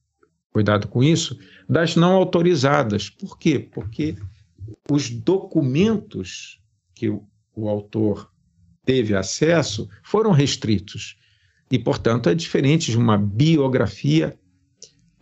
[0.53, 1.38] cuidado com isso,
[1.68, 3.10] das não autorizadas.
[3.10, 3.60] Por quê?
[3.60, 4.16] Porque
[4.89, 6.62] os documentos
[6.93, 8.32] que o, o autor
[8.86, 11.18] teve acesso foram restritos.
[11.70, 14.39] E, portanto, é diferente de uma biografia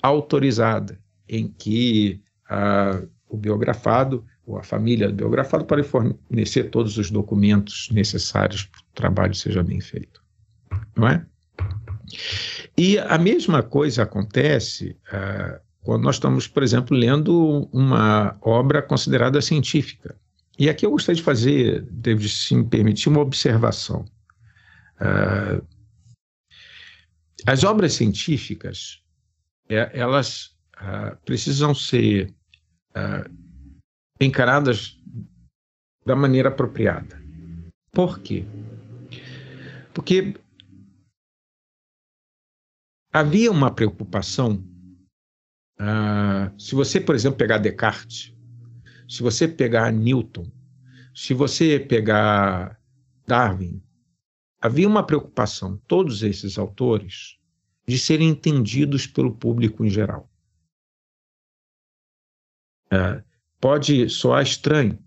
[0.03, 3.01] autorizada, em que ah,
[3.33, 8.85] o biografado ou a família do biografado pode fornecer todos os documentos necessários para que
[8.85, 10.21] o trabalho seja bem feito.
[10.95, 11.25] Não é?
[12.77, 19.41] E a mesma coisa acontece ah, quando nós estamos, por exemplo, lendo uma obra considerada
[19.41, 20.15] científica.
[20.59, 24.05] E aqui eu gostaria de fazer, David, se me permitir, uma observação.
[25.01, 25.65] Uh,
[27.45, 29.01] as obras científicas,
[29.67, 32.33] é, elas uh, precisam ser
[32.95, 33.29] uh,
[34.19, 34.99] encaradas
[36.05, 37.21] da maneira apropriada.
[37.91, 38.45] Por quê?
[39.93, 40.33] Porque
[43.11, 44.63] havia uma preocupação.
[46.57, 48.33] se você, por exemplo, pegar Descartes,
[49.07, 50.51] se você pegar Newton,
[51.13, 52.79] se você pegar
[53.27, 53.81] Darwin,
[54.59, 57.37] havia uma preocupação, todos esses autores,
[57.87, 60.29] de serem entendidos pelo público em geral.
[62.93, 63.23] É,
[63.59, 64.99] pode soar estranho,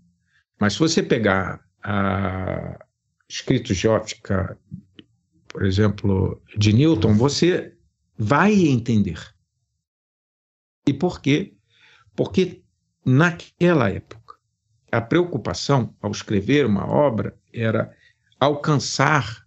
[0.59, 2.85] mas se você pegar a,
[3.29, 4.59] escritos de óptica,
[5.47, 7.73] por exemplo, de Newton, você
[8.17, 9.33] vai entender.
[10.85, 11.55] E por quê?
[12.13, 12.61] Porque
[13.05, 14.35] naquela época.
[14.91, 17.95] A preocupação ao escrever uma obra era
[18.39, 19.45] alcançar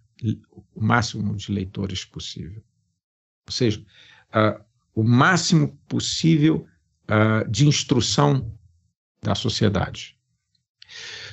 [0.75, 2.63] o máximo de leitores possível.
[3.47, 3.83] Ou seja,
[4.33, 4.63] uh,
[4.93, 6.67] o máximo possível
[7.11, 8.51] uh, de instrução
[9.21, 10.17] da sociedade.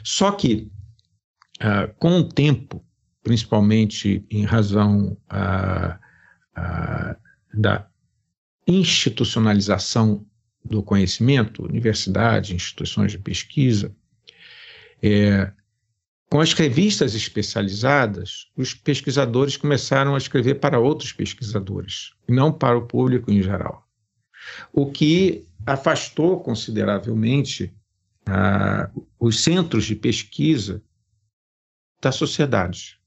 [0.02, 0.70] Só que,
[1.60, 2.84] uh, com o tempo,
[3.22, 5.16] principalmente em razão
[7.52, 7.86] da
[8.66, 10.26] institucionalização
[10.64, 13.94] do conhecimento, universidade, instituições de pesquisa,
[15.02, 15.52] é,
[16.30, 22.86] com as revistas especializadas, os pesquisadores começaram a escrever para outros pesquisadores, não para o
[22.86, 23.86] público em geral.
[24.72, 27.74] O que afastou consideravelmente
[28.26, 30.82] ah, os centros de pesquisa
[32.00, 32.98] da sociedade.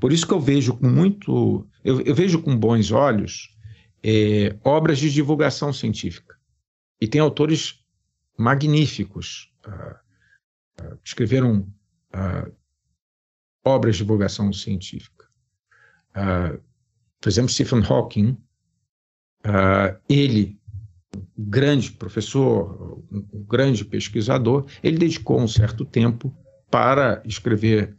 [0.00, 3.56] Por isso que eu vejo com muito, eu, eu vejo com bons olhos
[4.02, 6.38] é, obras de divulgação científica.
[7.00, 7.84] E tem autores
[8.36, 11.60] magníficos uh, uh, escreveram
[12.14, 12.52] uh,
[13.64, 15.28] obras de divulgação científica.
[17.20, 18.36] por exemplo, Stephen Hawking,
[20.08, 20.57] ele, um
[21.36, 26.34] grande professor, um grande pesquisador, ele dedicou um certo tempo
[26.70, 27.96] para escrever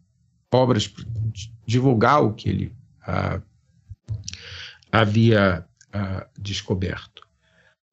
[0.52, 0.94] obras,
[1.66, 2.80] divulgar o que ele
[4.92, 7.28] havia uh, descoberto.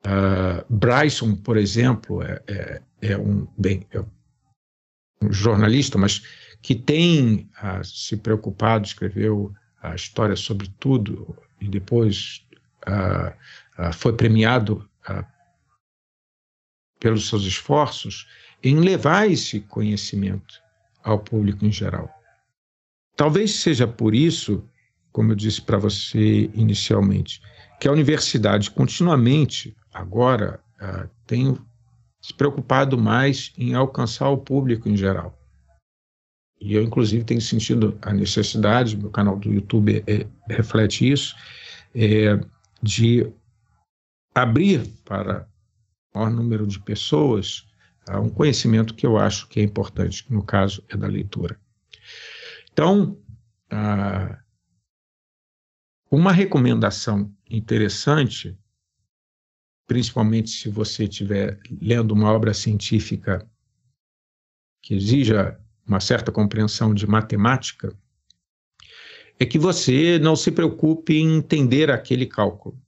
[0.04, 6.22] Uh, Bryson, por exemplo, é, é, é um bem é um jornalista, mas
[6.62, 9.52] que tem uh, se preocupado, escreveu
[9.82, 12.44] a história sobre tudo e depois
[13.94, 14.88] foi premiado
[16.98, 18.26] pelos seus esforços
[18.62, 20.60] em levar esse conhecimento
[21.02, 22.10] ao público em geral.
[23.16, 24.64] Talvez seja por isso,
[25.12, 27.40] como eu disse para você inicialmente,
[27.80, 31.56] que a universidade continuamente, agora, uh, tem
[32.20, 35.38] se preocupado mais em alcançar o público em geral.
[36.60, 41.36] E eu, inclusive, tenho sentido a necessidade, meu canal do YouTube é, é, reflete isso,
[41.94, 42.40] é,
[42.82, 43.30] de
[44.36, 45.48] abrir para
[46.12, 47.66] o maior número de pessoas
[48.20, 51.58] um conhecimento que eu acho que é importante, que no caso é da leitura.
[52.70, 53.18] Então,
[56.10, 58.56] uma recomendação interessante,
[59.86, 63.48] principalmente se você estiver lendo uma obra científica
[64.82, 67.96] que exija uma certa compreensão de matemática,
[69.38, 72.78] é que você não se preocupe em entender aquele cálculo.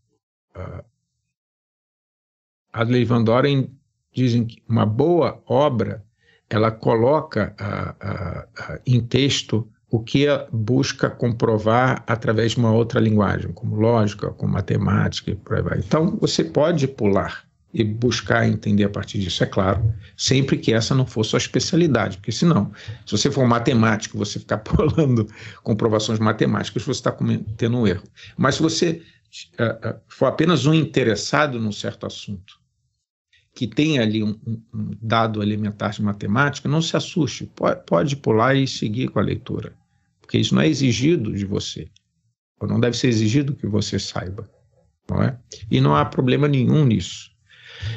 [2.73, 3.71] Adley Van Doren
[4.15, 6.05] dizem que uma boa obra
[6.51, 13.53] ela coloca uh, uh, em texto o que busca comprovar através de uma outra linguagem,
[13.53, 15.79] como lógica, como matemática e por aí vai.
[15.79, 20.95] Então, você pode pular e buscar entender a partir disso, é claro, sempre que essa
[20.95, 22.73] não for sua especialidade, porque senão,
[23.05, 25.27] se você for matemático, você ficar pulando
[25.63, 28.05] comprovações matemáticas, você está cometendo um erro.
[28.37, 29.03] Mas se você
[29.59, 32.58] uh, uh, for apenas um interessado num certo assunto,
[33.59, 34.39] que tem ali um,
[34.73, 39.23] um, dado elementar de matemática, não se assuste, pode, pode pular e seguir com a
[39.23, 39.75] leitura,
[40.21, 41.89] porque isso não é exigido de você,
[42.61, 44.49] ou não deve ser exigido que você saiba,
[45.11, 45.37] não é?
[45.69, 47.33] E não há problema nenhum nisso.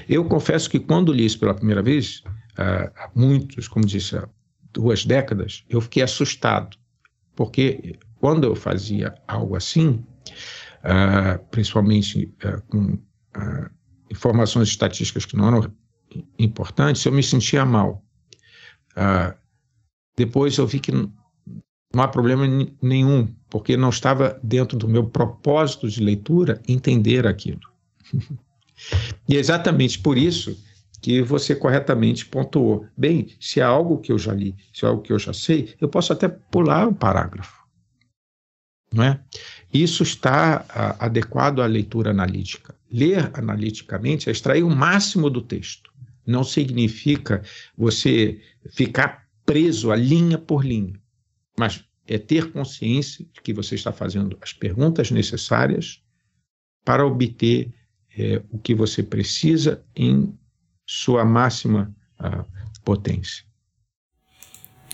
[0.10, 2.24] Eu confesso que quando li isso pela primeira vez,
[2.58, 4.28] há muitos, como disse, há
[4.74, 6.76] duas décadas, eu fiquei assustado,
[7.36, 10.04] porque quando eu fazia algo assim,
[11.52, 12.34] principalmente
[12.68, 12.98] com
[14.12, 15.72] informações estatísticas que não eram
[16.38, 18.04] importantes, eu me sentia mal.
[20.18, 22.46] depois eu vi que não há problema
[22.82, 27.62] nenhum, porque não estava dentro do meu propósito de leitura entender aquilo.
[29.30, 30.58] E é exatamente por isso
[31.02, 32.88] que você corretamente pontuou.
[32.98, 35.76] Bem, se é algo que eu já li, se é algo que eu já sei,
[35.80, 37.61] eu posso até pular o parágrafo.
[38.94, 39.20] Não é?
[39.74, 42.76] Isso está a, adequado à leitura analítica.
[42.92, 45.92] Ler analiticamente é extrair o máximo do texto.
[46.26, 47.42] Não significa
[47.78, 48.42] você
[48.74, 51.00] ficar preso a linha por linha,
[51.58, 56.02] mas é ter consciência de que você está fazendo as perguntas necessárias
[56.84, 57.74] para obter
[58.18, 60.38] é, o que você precisa em
[60.86, 62.46] sua máxima uh,
[62.84, 63.46] potência.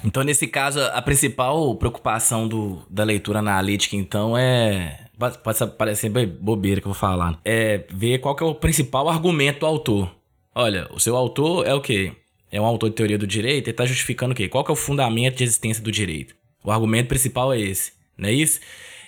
[0.04, 5.00] Então, nesse caso, a principal preocupação do, da leitura analítica, então, é.
[5.18, 7.40] Pode parecer bobeira que eu vou falar.
[7.44, 10.16] É ver qual é o principal argumento do autor.
[10.54, 12.14] Olha, o seu autor é o quê?
[12.52, 14.48] É um autor de teoria do direito, ele está justificando o quê?
[14.48, 16.36] Qual é o fundamento de existência do direito?
[16.64, 18.60] O argumento principal é esse, não é isso?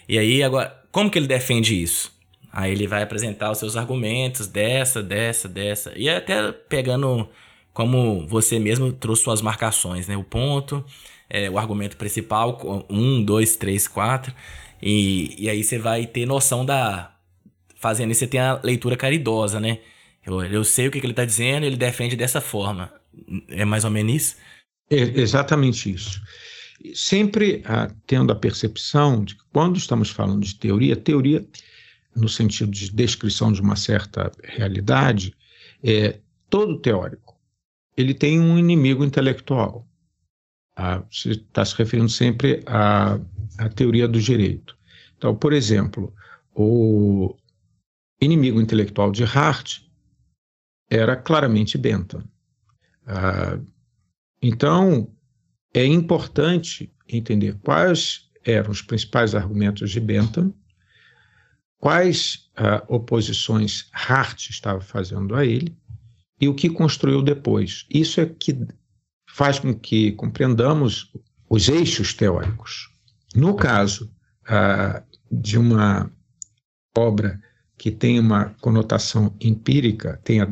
[0.07, 2.11] E aí, agora, como que ele defende isso?
[2.51, 5.93] Aí ele vai apresentar os seus argumentos dessa, dessa, dessa.
[5.95, 7.29] E até pegando
[7.73, 10.17] como você mesmo trouxe suas marcações, né?
[10.17, 10.83] O ponto,
[11.29, 14.33] é, o argumento principal, um, dois, três, quatro.
[14.81, 17.15] E, e aí você vai ter noção da.
[17.75, 19.79] Fazendo isso, você tem a leitura caridosa, né?
[20.25, 22.91] Eu, eu sei o que, que ele está dizendo, ele defende dessa forma.
[23.47, 24.35] É mais ou menos isso?
[24.89, 26.21] É exatamente isso.
[26.93, 31.45] Sempre ah, tendo a percepção de que quando estamos falando de teoria, teoria
[32.15, 35.33] no sentido de descrição de uma certa realidade,
[35.83, 37.28] é, todo teórico
[37.99, 39.87] ele tem um inimigo intelectual.
[40.75, 43.19] Ah, você está se referindo sempre à,
[43.57, 44.77] à teoria do direito.
[45.17, 46.13] Então, por exemplo,
[46.53, 47.35] o
[48.21, 49.81] inimigo intelectual de Hart
[50.89, 52.23] era claramente Bentham.
[53.05, 53.59] Ah,
[54.41, 55.13] então,
[55.73, 60.53] é importante entender quais eram os principais argumentos de Bentham
[61.79, 65.75] quais uh, oposições Hart estava fazendo a ele
[66.39, 67.85] e o que construiu depois.
[67.89, 68.57] Isso é que
[69.29, 71.11] faz com que compreendamos
[71.49, 72.89] os eixos teóricos.
[73.35, 74.11] No caso
[74.45, 76.11] uh, de uma
[76.97, 77.39] obra
[77.77, 80.47] que tem uma conotação empírica, tenha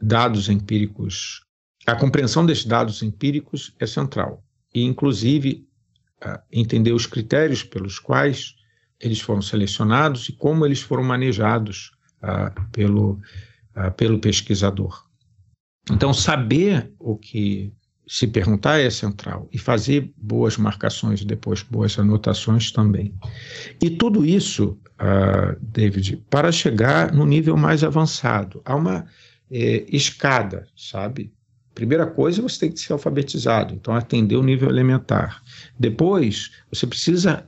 [0.00, 1.40] dados empíricos,
[1.86, 4.44] a compreensão desses dados empíricos é central.
[4.74, 5.66] E, inclusive,
[6.24, 8.56] uh, entender os critérios pelos quais
[9.00, 13.20] eles foram selecionados e como eles foram manejados ah, pelo,
[13.74, 15.05] ah, pelo pesquisador.
[15.90, 17.72] Então, saber o que
[18.08, 23.12] se perguntar é central e fazer boas marcações depois boas anotações também.
[23.82, 28.62] E tudo isso, uh, David, para chegar no nível mais avançado.
[28.64, 29.06] Há uma
[29.50, 31.32] é, escada, sabe?
[31.74, 35.42] Primeira coisa, você tem que ser alfabetizado, então atender o nível elementar.
[35.78, 37.46] Depois, você precisa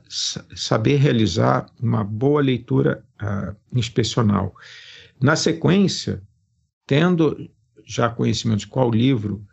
[0.55, 4.53] saber realizar uma boa leitura uh, inspecional.
[5.19, 6.21] Na sequência,
[6.85, 7.49] tendo
[7.89, 9.43] já conhecimento de qual livro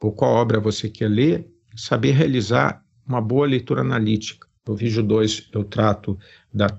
[0.00, 4.46] ou qual obra você quer ler, saber realizar uma boa leitura analítica.
[4.66, 6.16] No vídeo 2 eu trato
[6.54, 6.78] da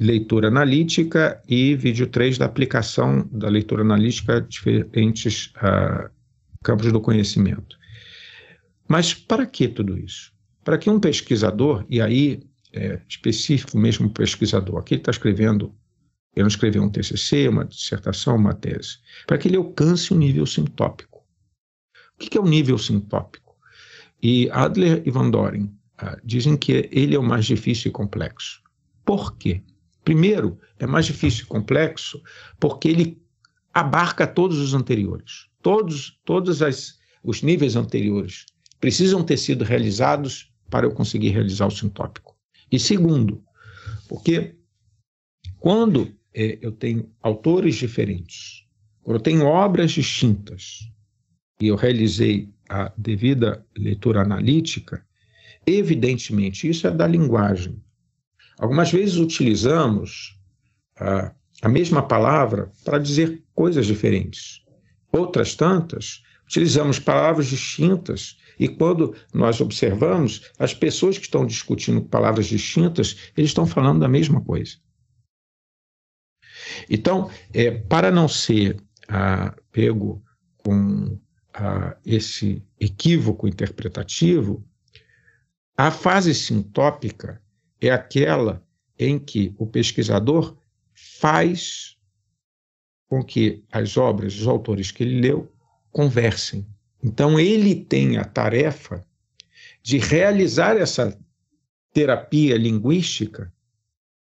[0.00, 6.10] leitura analítica e vídeo 3 da aplicação da leitura analítica a diferentes uh,
[6.64, 7.76] campos do conhecimento.
[8.88, 10.32] Mas para que tudo isso?
[10.64, 14.78] Para que um pesquisador, e aí é, específico mesmo pesquisador.
[14.78, 15.74] Aqui está escrevendo,
[16.36, 20.18] ele não escreveu um TCC, uma dissertação, uma tese, para que ele alcance o um
[20.18, 21.24] nível sintópico.
[22.14, 23.56] O que é o nível sintópico?
[24.22, 28.62] E Adler e Van Doren ah, dizem que ele é o mais difícil e complexo.
[29.02, 29.62] Por quê?
[30.04, 32.22] Primeiro, é mais difícil e complexo
[32.60, 33.22] porque ele
[33.72, 35.46] abarca todos os anteriores.
[35.62, 38.44] Todos, todos as, os níveis anteriores
[38.78, 42.36] precisam ter sido realizados para eu conseguir realizar o sintópico.
[42.70, 43.42] E segundo,
[44.08, 44.56] porque
[45.58, 48.66] quando é, eu tenho autores diferentes,
[49.06, 50.80] eu tenho obras distintas,
[51.60, 55.04] e eu realizei a devida leitura analítica,
[55.66, 57.82] evidentemente isso é da linguagem.
[58.58, 60.38] Algumas vezes utilizamos
[61.62, 64.62] a mesma palavra para dizer coisas diferentes.
[65.12, 72.46] Outras tantas, utilizamos palavras distintas e quando nós observamos, as pessoas que estão discutindo palavras
[72.46, 74.76] distintas, eles estão falando da mesma coisa.
[76.88, 78.76] Então, é, para não ser
[79.08, 80.22] ah, pego
[80.58, 81.18] com
[81.54, 84.64] ah, esse equívoco interpretativo,
[85.76, 87.42] a fase sintópica
[87.80, 88.64] é aquela
[88.98, 90.56] em que o pesquisador
[91.20, 91.96] faz
[93.08, 95.52] com que as obras, os autores que ele leu,
[95.92, 96.66] conversem.
[97.02, 99.04] Então, ele tem a tarefa
[99.82, 101.16] de realizar essa
[101.92, 103.52] terapia linguística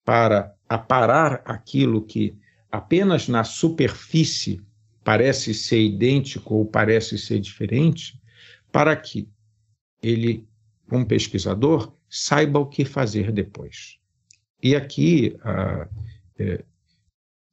[0.05, 2.37] para aparar aquilo que
[2.71, 4.61] apenas na superfície
[5.03, 8.21] parece ser idêntico ou parece ser diferente,
[8.71, 9.27] para que
[10.03, 10.47] ele,
[10.87, 13.97] como pesquisador, saiba o que fazer depois.
[14.61, 15.87] E aqui, ah,
[16.37, 16.63] é,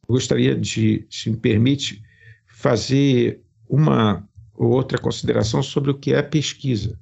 [0.06, 2.02] gostaria de, se me permite,
[2.46, 6.98] fazer uma ou outra consideração sobre o que é pesquisa,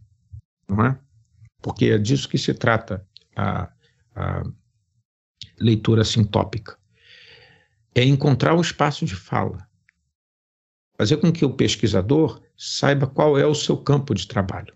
[0.69, 0.99] não é?
[1.63, 3.71] Porque é disso que se trata a,
[4.15, 4.45] a
[5.59, 6.77] leitura sintópica.
[7.95, 9.69] É encontrar o espaço de fala
[10.97, 14.75] fazer com que o pesquisador saiba qual é o seu campo de trabalho.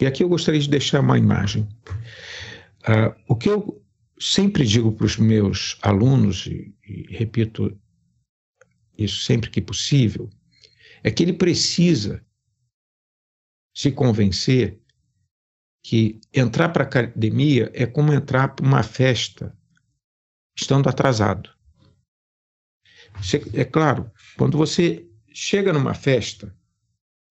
[0.00, 1.68] E aqui eu gostaria de deixar uma imagem.
[2.82, 3.82] Uh, o que eu
[4.18, 7.76] sempre digo para os meus alunos, e, e repito
[8.96, 10.28] isso sempre que possível,
[11.02, 12.24] é que ele precisa
[13.74, 14.80] se convencer
[15.84, 19.56] que entrar para a academia é como entrar para uma festa
[20.58, 21.50] estando atrasado.
[23.54, 26.54] É claro, quando você chega numa festa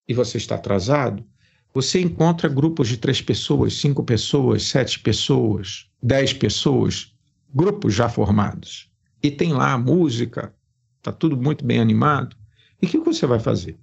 [0.07, 1.25] e você está atrasado,
[1.73, 7.13] você encontra grupos de três pessoas, cinco pessoas, sete pessoas, dez pessoas,
[7.53, 8.89] grupos já formados.
[9.21, 10.55] E tem lá a música,
[10.97, 12.35] está tudo muito bem animado.
[12.81, 13.77] E o que você vai fazer?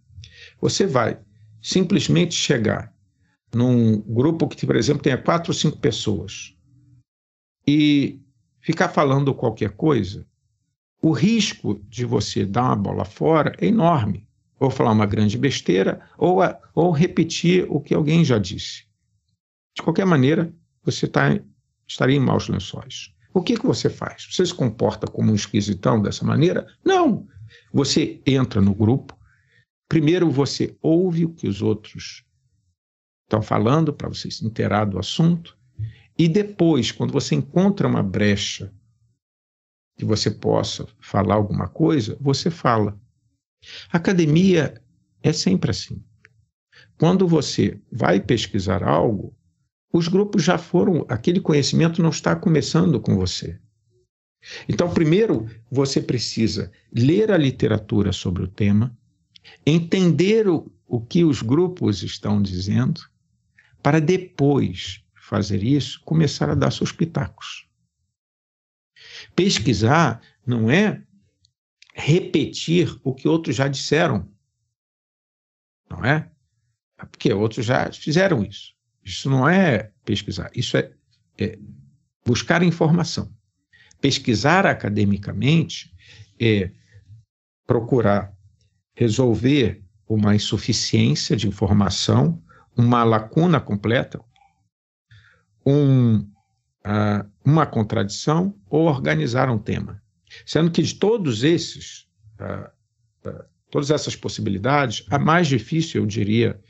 [0.61, 1.19] Você vai
[1.63, 2.93] simplesmente chegar
[3.55, 6.55] num grupo que, por exemplo, tenha quatro ou cinco pessoas
[7.67, 8.24] e
[8.65, 10.27] ficar falando qualquer coisa
[11.05, 14.27] o risco de você dar uma bola fora é enorme.
[14.59, 16.39] Ou falar uma grande besteira, ou,
[16.75, 18.87] ou repetir o que alguém já disse.
[19.77, 20.51] De qualquer maneira,
[20.83, 21.39] você tá,
[21.87, 23.13] estaria em maus lençóis.
[23.35, 24.27] O que, que você faz?
[24.31, 26.67] Você se comporta como um esquisitão dessa maneira?
[26.83, 27.29] Não!
[27.71, 29.15] Você entra no grupo,
[29.87, 32.25] primeiro você ouve o que os outros
[33.25, 35.55] estão falando para você se inteirar do assunto,
[36.17, 38.73] e depois, quando você encontra uma brecha
[39.97, 42.99] que você possa falar alguma coisa, você fala.
[43.91, 44.81] academia
[45.23, 46.03] é sempre assim.
[46.99, 49.35] Quando você vai pesquisar algo,
[49.93, 53.59] os grupos já foram, aquele conhecimento não está começando com você.
[54.69, 58.97] Então, primeiro, você precisa ler a literatura sobre o tema,
[59.65, 63.01] entender o, o que os grupos estão dizendo,
[63.83, 67.67] para depois fazer isso, começar a dar seus pitacos.
[69.35, 71.03] Pesquisar não é
[71.95, 74.31] repetir o que outros já disseram.
[75.89, 76.31] Não é?
[76.99, 77.07] é?
[77.07, 78.75] Porque outros já fizeram isso.
[79.03, 80.93] Isso não é pesquisar, isso é,
[81.39, 81.59] é
[82.25, 83.35] buscar informação.
[84.01, 85.95] Pesquisar academicamente
[86.39, 86.71] é
[87.67, 88.35] procurar
[88.95, 92.43] resolver uma insuficiência de informação,
[92.77, 94.23] uma lacuna completa,
[95.65, 96.27] um
[96.85, 100.03] uh, uma contradição ou organizar um tema.
[100.45, 102.07] Sendo que de todos esses,
[102.41, 106.61] uh, uh, todas essas possibilidades, a mais difícil, eu diria,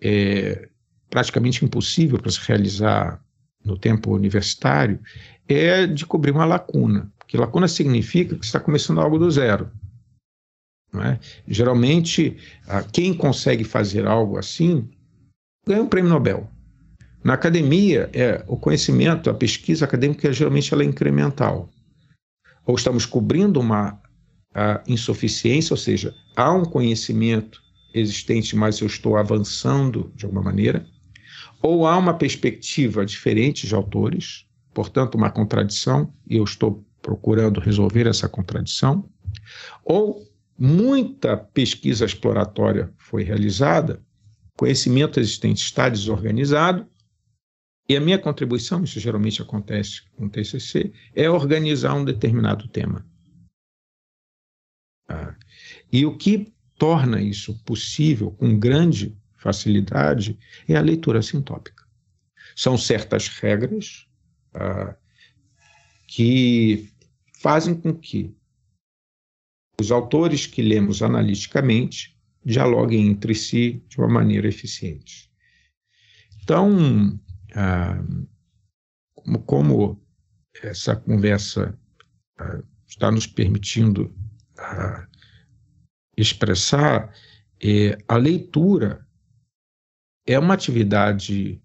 [0.00, 0.68] é
[1.08, 3.22] praticamente impossível para se realizar
[3.64, 5.00] no tempo universitário,
[5.48, 7.12] é de cobrir uma lacuna.
[7.18, 9.70] Porque lacuna significa que você está começando algo do zero.
[10.94, 11.18] É?
[11.46, 12.36] Geralmente,
[12.92, 14.88] quem consegue fazer algo assim
[15.66, 16.50] ganha um prêmio Nobel.
[17.22, 21.68] Na academia, é, o conhecimento, a pesquisa acadêmica, geralmente ela é incremental.
[22.66, 24.00] Ou estamos cobrindo uma
[24.86, 27.62] insuficiência, ou seja, há um conhecimento
[27.94, 30.84] existente, mas eu estou avançando de alguma maneira,
[31.62, 38.06] ou há uma perspectiva diferente de autores, portanto, uma contradição, e eu estou procurando resolver
[38.06, 39.08] essa contradição,
[39.84, 40.26] ou
[40.58, 44.02] muita pesquisa exploratória foi realizada,
[44.56, 46.86] conhecimento existente está desorganizado,
[47.90, 53.04] e a minha contribuição, isso geralmente acontece com o TCC, é organizar um determinado tema.
[55.08, 55.34] Ah,
[55.92, 60.38] e o que torna isso possível com grande facilidade
[60.68, 61.84] é a leitura sintópica.
[62.54, 64.06] São certas regras
[64.54, 64.94] ah,
[66.06, 66.92] que
[67.40, 68.32] fazem com que
[69.80, 75.28] os autores que lemos analiticamente dialoguem entre si de uma maneira eficiente.
[76.40, 77.18] Então,
[79.14, 80.00] como, como,
[80.62, 81.78] essa conversa
[82.38, 84.14] ah, está nos permitindo
[84.58, 85.06] ah,
[86.16, 87.12] expressar,
[87.62, 89.06] é, a leitura
[90.26, 91.60] é uma atividade.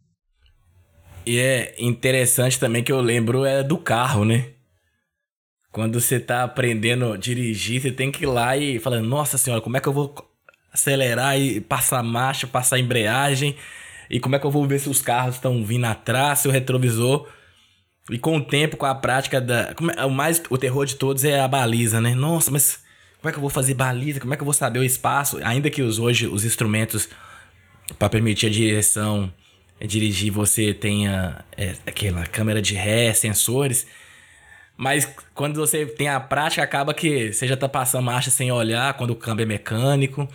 [1.26, 4.52] E é interessante também que eu lembro é do carro, né?
[5.72, 9.62] Quando você tá aprendendo a dirigir, você tem que ir lá e falar, nossa senhora,
[9.62, 10.16] como é que eu vou
[10.72, 13.58] acelerar e passar marcha, passar embreagem?
[14.10, 16.52] E como é que eu vou ver se os carros estão vindo atrás, se o
[16.52, 17.28] retrovisor.
[18.10, 19.74] E com o tempo, com a prática da.
[19.98, 22.14] É, o mais o terror de todos é a baliza, né?
[22.14, 22.84] Nossa, mas
[23.20, 24.20] como é que eu vou fazer baliza?
[24.20, 25.40] Como é que eu vou saber o espaço?
[25.44, 27.10] Ainda que os, hoje os instrumentos
[27.98, 29.32] para permitir a direção
[29.80, 33.86] é, dirigir você tenha é, aquela câmera de ré, sensores.
[34.78, 38.94] Mas quando você tem a prática, acaba que você já tá passando marcha sem olhar
[38.96, 40.28] quando o câmbio é mecânico.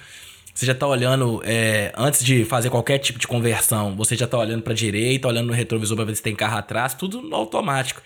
[0.54, 4.38] Você já tá olhando, é, antes de fazer qualquer tipo de conversão, você já tá
[4.38, 8.02] olhando pra direita, olhando no retrovisor pra ver se tem carro atrás, tudo no automático.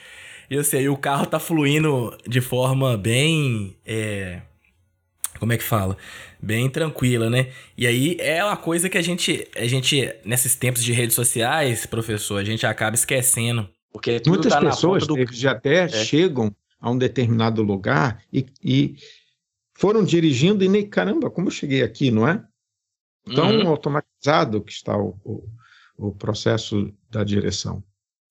[0.51, 3.77] E eu sei, o carro tá fluindo de forma bem.
[3.85, 4.41] É,
[5.39, 5.97] como é que fala?
[6.41, 7.49] Bem tranquila, né?
[7.77, 11.87] E aí é uma coisa que a gente, a gente, nesses tempos de redes sociais,
[11.87, 15.15] professor, a gente acaba esquecendo porque Muitas tá pessoas do...
[15.31, 15.89] já até é.
[15.89, 18.97] chegam a um determinado lugar e, e,
[19.75, 22.43] foram dirigindo e nem, caramba, como eu cheguei aqui, não é?
[23.35, 23.69] Tão uhum.
[23.69, 25.49] automatizado que está o, o,
[25.97, 27.83] o, processo da direção.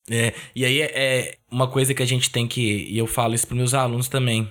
[0.10, 3.34] É, e aí é, é uma coisa que a gente tem que, e eu falo
[3.34, 4.50] isso para meus alunos também,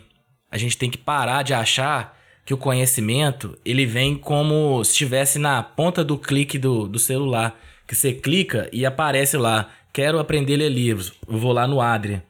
[0.51, 5.39] a gente tem que parar de achar que o conhecimento ele vem como se estivesse
[5.39, 10.55] na ponta do clique do, do celular, que você clica e aparece lá quero aprender
[10.55, 12.25] a ler livros, vou lá no Adria.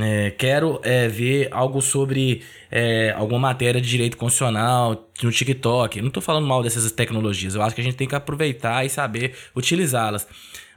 [0.00, 6.00] É, quero é, ver algo sobre é, alguma matéria de direito constitucional no TikTok.
[6.00, 8.90] Não estou falando mal dessas tecnologias, eu acho que a gente tem que aproveitar e
[8.90, 10.26] saber utilizá-las.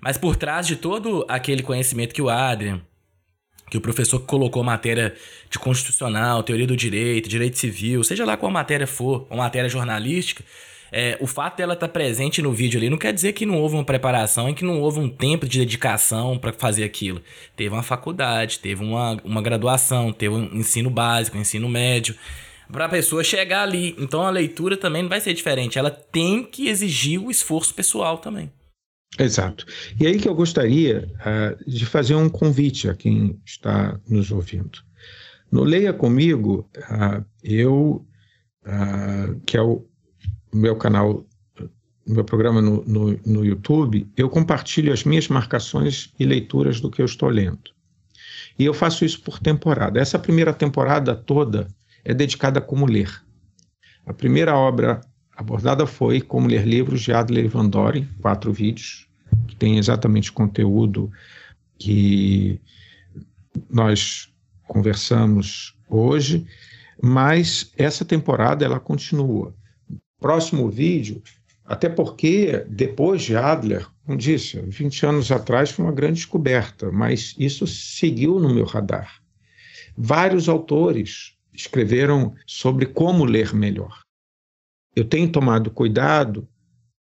[0.01, 2.81] Mas por trás de todo aquele conhecimento que o Adrian,
[3.69, 5.13] que o professor colocou matéria
[5.49, 10.43] de constitucional, teoria do direito, direito civil, seja lá qual matéria for, uma matéria jornalística,
[10.91, 13.57] é, o fato dela estar tá presente no vídeo ali não quer dizer que não
[13.57, 17.21] houve uma preparação e que não houve um tempo de dedicação para fazer aquilo.
[17.55, 22.15] Teve uma faculdade, teve uma, uma graduação, teve um ensino básico, um ensino médio
[22.71, 23.95] para a pessoa chegar ali.
[23.97, 25.79] Então a leitura também não vai ser diferente.
[25.79, 28.51] Ela tem que exigir o esforço pessoal também.
[29.19, 29.65] Exato.
[29.99, 34.79] E aí que eu gostaria uh, de fazer um convite a quem está nos ouvindo.
[35.51, 38.05] No Leia Comigo, uh, eu,
[38.65, 39.85] uh, que é o,
[40.53, 41.25] meu canal,
[42.05, 47.01] meu programa no, no, no YouTube, eu compartilho as minhas marcações e leituras do que
[47.01, 47.71] eu estou lendo.
[48.57, 49.99] E eu faço isso por temporada.
[49.99, 51.67] Essa primeira temporada toda
[52.03, 53.23] é dedicada a como ler.
[54.05, 55.01] A primeira obra
[55.35, 59.07] abordada foi Como Ler Livros de Adler Van Doren, quatro vídeos,
[59.47, 61.11] que tem exatamente o conteúdo
[61.79, 62.59] que
[63.69, 64.29] nós
[64.67, 66.45] conversamos hoje,
[67.01, 69.53] mas essa temporada ela continua
[70.21, 71.21] próximo vídeo,
[71.65, 77.35] até porque depois de Adler, como disse, 20 anos atrás foi uma grande descoberta, mas
[77.37, 79.21] isso seguiu no meu radar.
[79.97, 83.99] Vários autores escreveram sobre como ler melhor.
[84.95, 86.47] Eu tenho tomado cuidado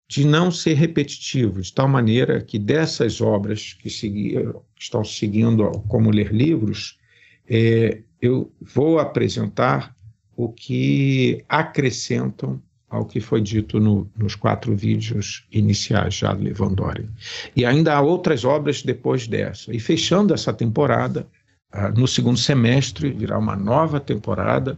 [0.08, 6.12] de não ser repetitivo, de tal maneira que dessas obras que, seguiram, estão seguindo como
[6.12, 7.00] ler livros,
[7.48, 9.96] é, eu vou apresentar
[10.36, 12.62] o que acrescentam
[12.94, 17.10] ao que foi dito no, nos quatro vídeos iniciais já de Lewandowski.
[17.56, 19.74] E ainda há outras obras depois dessa.
[19.74, 21.28] E fechando essa temporada,
[21.72, 24.78] ah, no segundo semestre virá uma nova temporada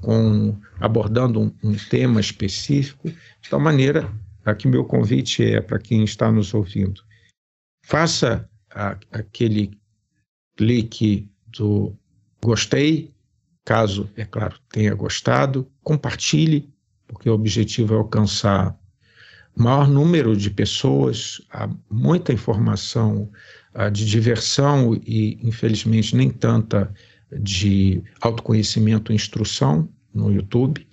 [0.00, 4.10] com abordando um, um tema específico, de tal maneira
[4.58, 7.02] que meu convite é para quem está nos ouvindo
[7.84, 9.78] faça a, aquele
[10.56, 11.94] clique do
[12.42, 13.12] gostei,
[13.64, 16.72] caso, é claro, tenha gostado, compartilhe,
[17.14, 18.76] porque o objetivo é alcançar
[19.56, 23.30] maior número de pessoas, há muita informação
[23.72, 26.92] uh, de diversão e, infelizmente, nem tanta
[27.32, 30.86] de autoconhecimento e instrução no YouTube.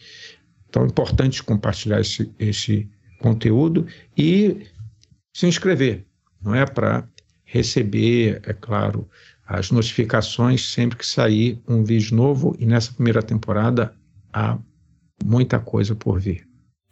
[0.69, 2.87] Então é importante compartilhar esse, esse
[3.19, 4.67] conteúdo e
[5.35, 6.05] se inscrever,
[6.39, 6.65] não é?
[6.65, 7.07] Para
[7.43, 9.09] receber, é claro,
[9.45, 13.93] as notificações sempre que sair um vídeo novo e nessa primeira temporada
[14.31, 14.57] há
[15.23, 16.45] muita coisa por vir.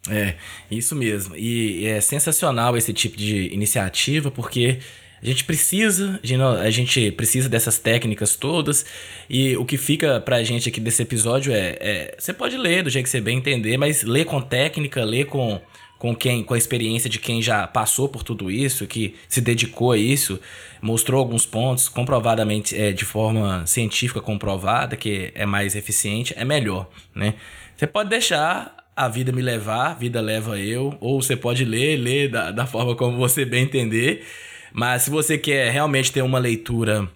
[0.08, 0.34] É,
[0.70, 1.36] isso mesmo.
[1.36, 4.78] E é sensacional esse tipo de iniciativa porque
[5.22, 6.18] a gente precisa,
[6.62, 8.86] a gente precisa dessas técnicas todas
[9.28, 12.90] e o que fica pra gente aqui desse episódio é, é você pode ler do
[12.90, 15.60] jeito que você bem entender, mas ler com técnica, ler com
[15.98, 19.92] com quem com a experiência de quem já passou por tudo isso, que se dedicou
[19.92, 20.40] a isso,
[20.80, 26.88] mostrou alguns pontos comprovadamente é, de forma científica comprovada que é mais eficiente, é melhor,
[27.14, 27.34] né?
[27.80, 31.96] Você pode deixar a vida me levar, a vida leva eu, ou você pode ler,
[31.96, 34.22] ler da, da forma como você bem entender.
[34.70, 37.10] Mas se você quer realmente ter uma leitura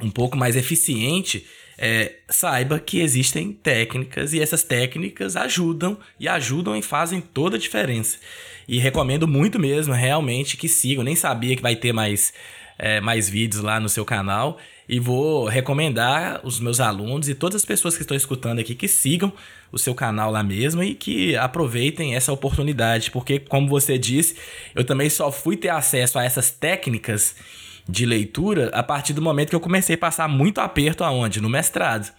[0.00, 1.44] um pouco mais eficiente,
[1.76, 7.58] é, saiba que existem técnicas e essas técnicas ajudam e ajudam e fazem toda a
[7.58, 8.18] diferença.
[8.68, 11.02] E recomendo muito mesmo, realmente, que sigam.
[11.02, 12.32] Nem sabia que vai ter mais,
[12.82, 14.58] é, mais vídeos lá no seu canal.
[14.88, 18.88] E vou recomendar os meus alunos e todas as pessoas que estão escutando aqui que
[18.88, 19.32] sigam
[19.70, 24.36] o seu canal lá mesmo e que aproveitem essa oportunidade, porque, como você disse,
[24.74, 27.36] eu também só fui ter acesso a essas técnicas
[27.88, 31.40] de leitura a partir do momento que eu comecei a passar muito aperto aonde?
[31.40, 32.12] No mestrado.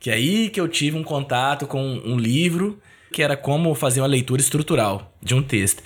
[0.00, 2.80] Que é aí que eu tive um contato com um livro
[3.12, 5.82] que era como fazer uma leitura estrutural de um texto.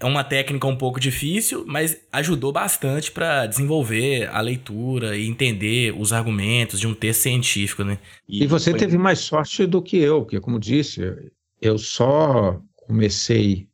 [0.00, 5.94] É uma técnica um pouco difícil, mas ajudou bastante para desenvolver a leitura e entender
[5.94, 7.98] os argumentos de um texto científico, né?
[8.26, 8.78] E, e você foi...
[8.78, 11.02] teve mais sorte do que eu, porque como disse,
[11.60, 13.68] eu só comecei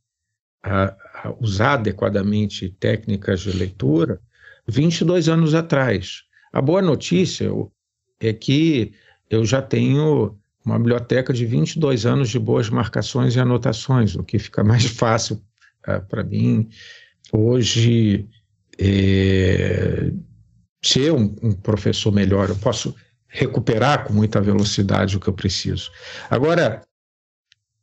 [0.65, 0.87] a,
[1.23, 4.21] a usar adequadamente técnicas de leitura
[4.67, 6.25] 22 anos atrás.
[6.53, 7.49] A boa notícia
[8.19, 8.93] é que
[9.31, 14.41] eu já tenho uma biblioteca de 22 anos de boas marcações e anotações, o que
[14.41, 15.41] fica mais fácil
[16.09, 16.69] para mim
[17.33, 18.29] hoje
[18.79, 20.13] é,
[20.83, 22.49] ser um, um, professor melhor.
[22.49, 22.95] Eu posso
[23.29, 25.91] recuperar com muita velocidade o que eu preciso.
[26.31, 26.83] Agora,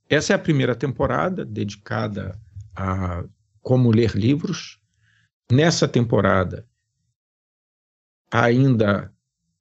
[0.09, 2.39] essa é a primeira temporada dedicada
[2.75, 3.23] a
[3.61, 4.79] como ler livros.
[5.51, 6.65] Nessa temporada,
[8.31, 9.11] ainda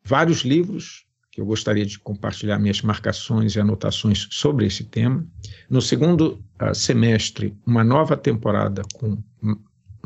[0.03, 5.27] vários livros que eu gostaria de compartilhar minhas marcações e anotações sobre esse tema.
[5.69, 9.17] No segundo uh, semestre, uma nova temporada com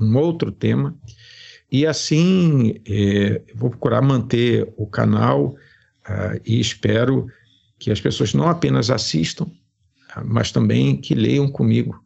[0.00, 0.96] um outro tema.
[1.70, 7.26] E assim, eh, vou procurar manter o canal uh, e espero
[7.76, 12.00] que as pessoas não apenas assistam, uh, mas também que leiam comigo.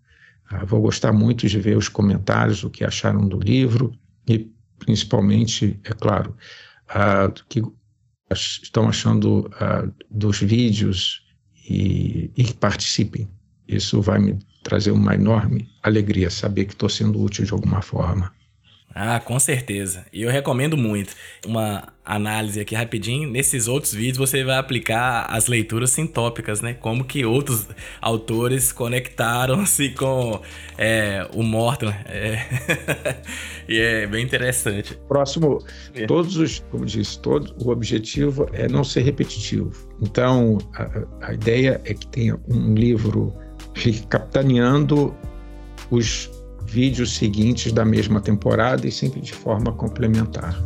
[0.66, 3.92] vou gostar muito de ver os comentários, o que acharam do livro
[4.26, 6.34] e, principalmente, é claro,
[7.48, 7.62] que
[8.32, 11.26] estão achando uh, dos vídeos
[11.68, 13.28] e, e participem.
[13.66, 18.32] Isso vai me trazer uma enorme alegria saber que estou sendo útil de alguma forma.
[18.92, 20.04] Ah, com certeza.
[20.12, 21.14] E eu recomendo muito.
[21.46, 23.30] Uma análise aqui rapidinho.
[23.30, 26.74] Nesses outros vídeos você vai aplicar as leituras sintópicas, né?
[26.74, 27.68] Como que outros
[28.00, 30.40] autores conectaram-se com
[30.76, 31.92] é, o Morton.
[32.06, 32.44] É...
[33.68, 34.98] e é bem interessante.
[35.06, 35.64] Próximo,
[36.08, 39.70] todos os, como disse, todo, o objetivo é não ser repetitivo.
[40.02, 43.32] Então, a, a ideia é que tenha um livro
[44.10, 45.14] capitaneando
[45.92, 46.28] os
[46.70, 50.56] vídeos seguintes da mesma temporada e sempre de forma complementar.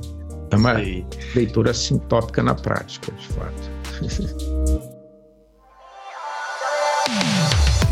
[0.51, 1.07] É uma Sim.
[1.35, 3.71] leitura sintópica na prática, de fato.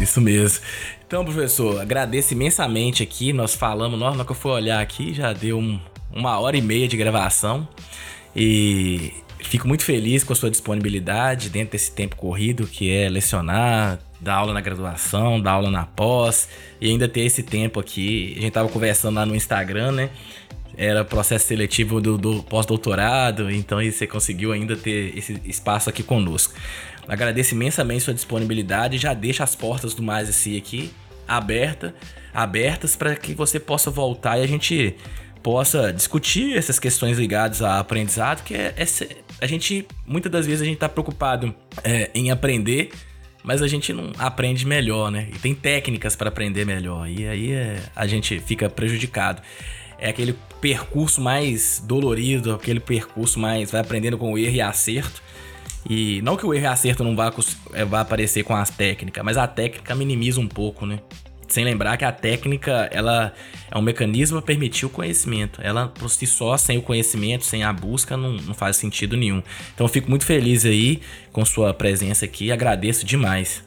[0.01, 0.63] Isso mesmo.
[1.07, 3.33] Então, professor, agradeço imensamente aqui.
[3.33, 5.81] Nós falamos, nós, na que eu fui olhar aqui, já deu um,
[6.13, 7.67] uma hora e meia de gravação.
[8.35, 13.99] E fico muito feliz com a sua disponibilidade dentro desse tempo corrido que é lecionar,
[14.23, 16.49] dar aula na graduação, dar aula na pós
[16.81, 18.35] e ainda ter esse tempo aqui.
[18.39, 20.11] A gente tava conversando lá no Instagram, né?
[20.77, 26.55] Era processo seletivo do, do pós-doutorado, então você conseguiu ainda ter esse espaço aqui conosco.
[27.07, 30.93] Agradeço imensamente sua disponibilidade, já deixa as portas do Mais esse aqui
[31.27, 31.95] aberta,
[32.33, 34.95] abertas para que você possa voltar e a gente
[35.43, 38.87] possa discutir essas questões ligadas a aprendizado, que é, é
[39.41, 42.91] a gente muitas das vezes a gente está preocupado é, em aprender
[43.43, 45.29] mas a gente não aprende melhor, né?
[45.35, 47.09] E tem técnicas para aprender melhor.
[47.09, 49.43] E aí é, a gente fica prejudicado.
[49.99, 55.23] é aquele percurso mais dolorido, aquele percurso mais vai aprendendo com o erro e acerto.
[55.89, 57.33] E não que o erro e acerto não vá,
[57.73, 61.01] é, vá aparecer com as técnicas, mas a técnica minimiza um pouco, né?
[61.53, 63.31] Sem lembrar que a técnica, ela
[63.71, 65.61] é um mecanismo para permitir o conhecimento.
[65.63, 69.43] Ela, por si só, sem o conhecimento, sem a busca, não, não faz sentido nenhum.
[69.75, 72.51] Então, eu fico muito feliz aí com sua presença aqui.
[72.51, 73.63] Agradeço demais.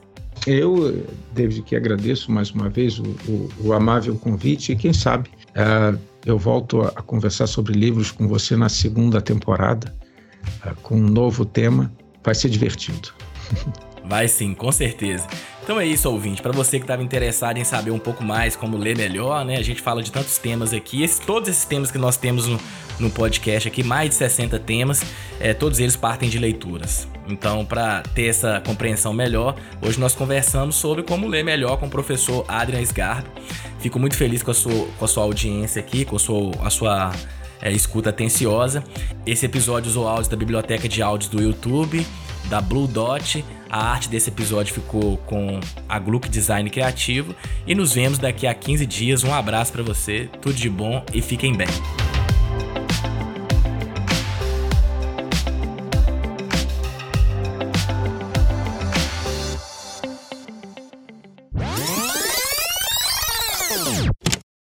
[0.47, 5.29] Eu, David, que agradeço mais uma vez o, o, o amável convite e quem sabe
[5.51, 5.95] uh,
[6.25, 9.95] eu volto a, a, conversar sobre livros com você na segunda temporada
[10.65, 11.93] uh, com um novo tema.
[12.23, 13.13] Vai ser divertido.
[14.03, 15.27] Vai sim, com certeza.
[15.65, 16.43] Então é isso, ouvinte.
[16.43, 19.57] Para você que estava interessado em saber um pouco mais como ler melhor, né?
[19.57, 21.03] A gente fala de tantos temas aqui.
[21.25, 22.59] Todos esses temas que nós temos no,
[22.99, 25.01] no podcast aqui, mais de 60 temas,
[25.39, 27.07] é, todos eles partem de leituras.
[27.27, 31.89] Então, para ter essa compreensão melhor, hoje nós conversamos sobre como ler melhor com o
[31.89, 33.27] professor Adrian Sgarbi.
[33.79, 36.69] Fico muito feliz com a sua, com a sua audiência aqui, com a sua, a
[36.69, 37.11] sua
[37.59, 38.83] é, escuta atenciosa.
[39.25, 42.05] Esse episódio usou áudios da biblioteca de áudios do YouTube,
[42.51, 47.35] da Blue Dot a arte desse episódio ficou com a Gluck Design Criativo
[47.65, 49.23] e nos vemos daqui a 15 dias.
[49.23, 51.67] Um abraço para você, tudo de bom e fiquem bem.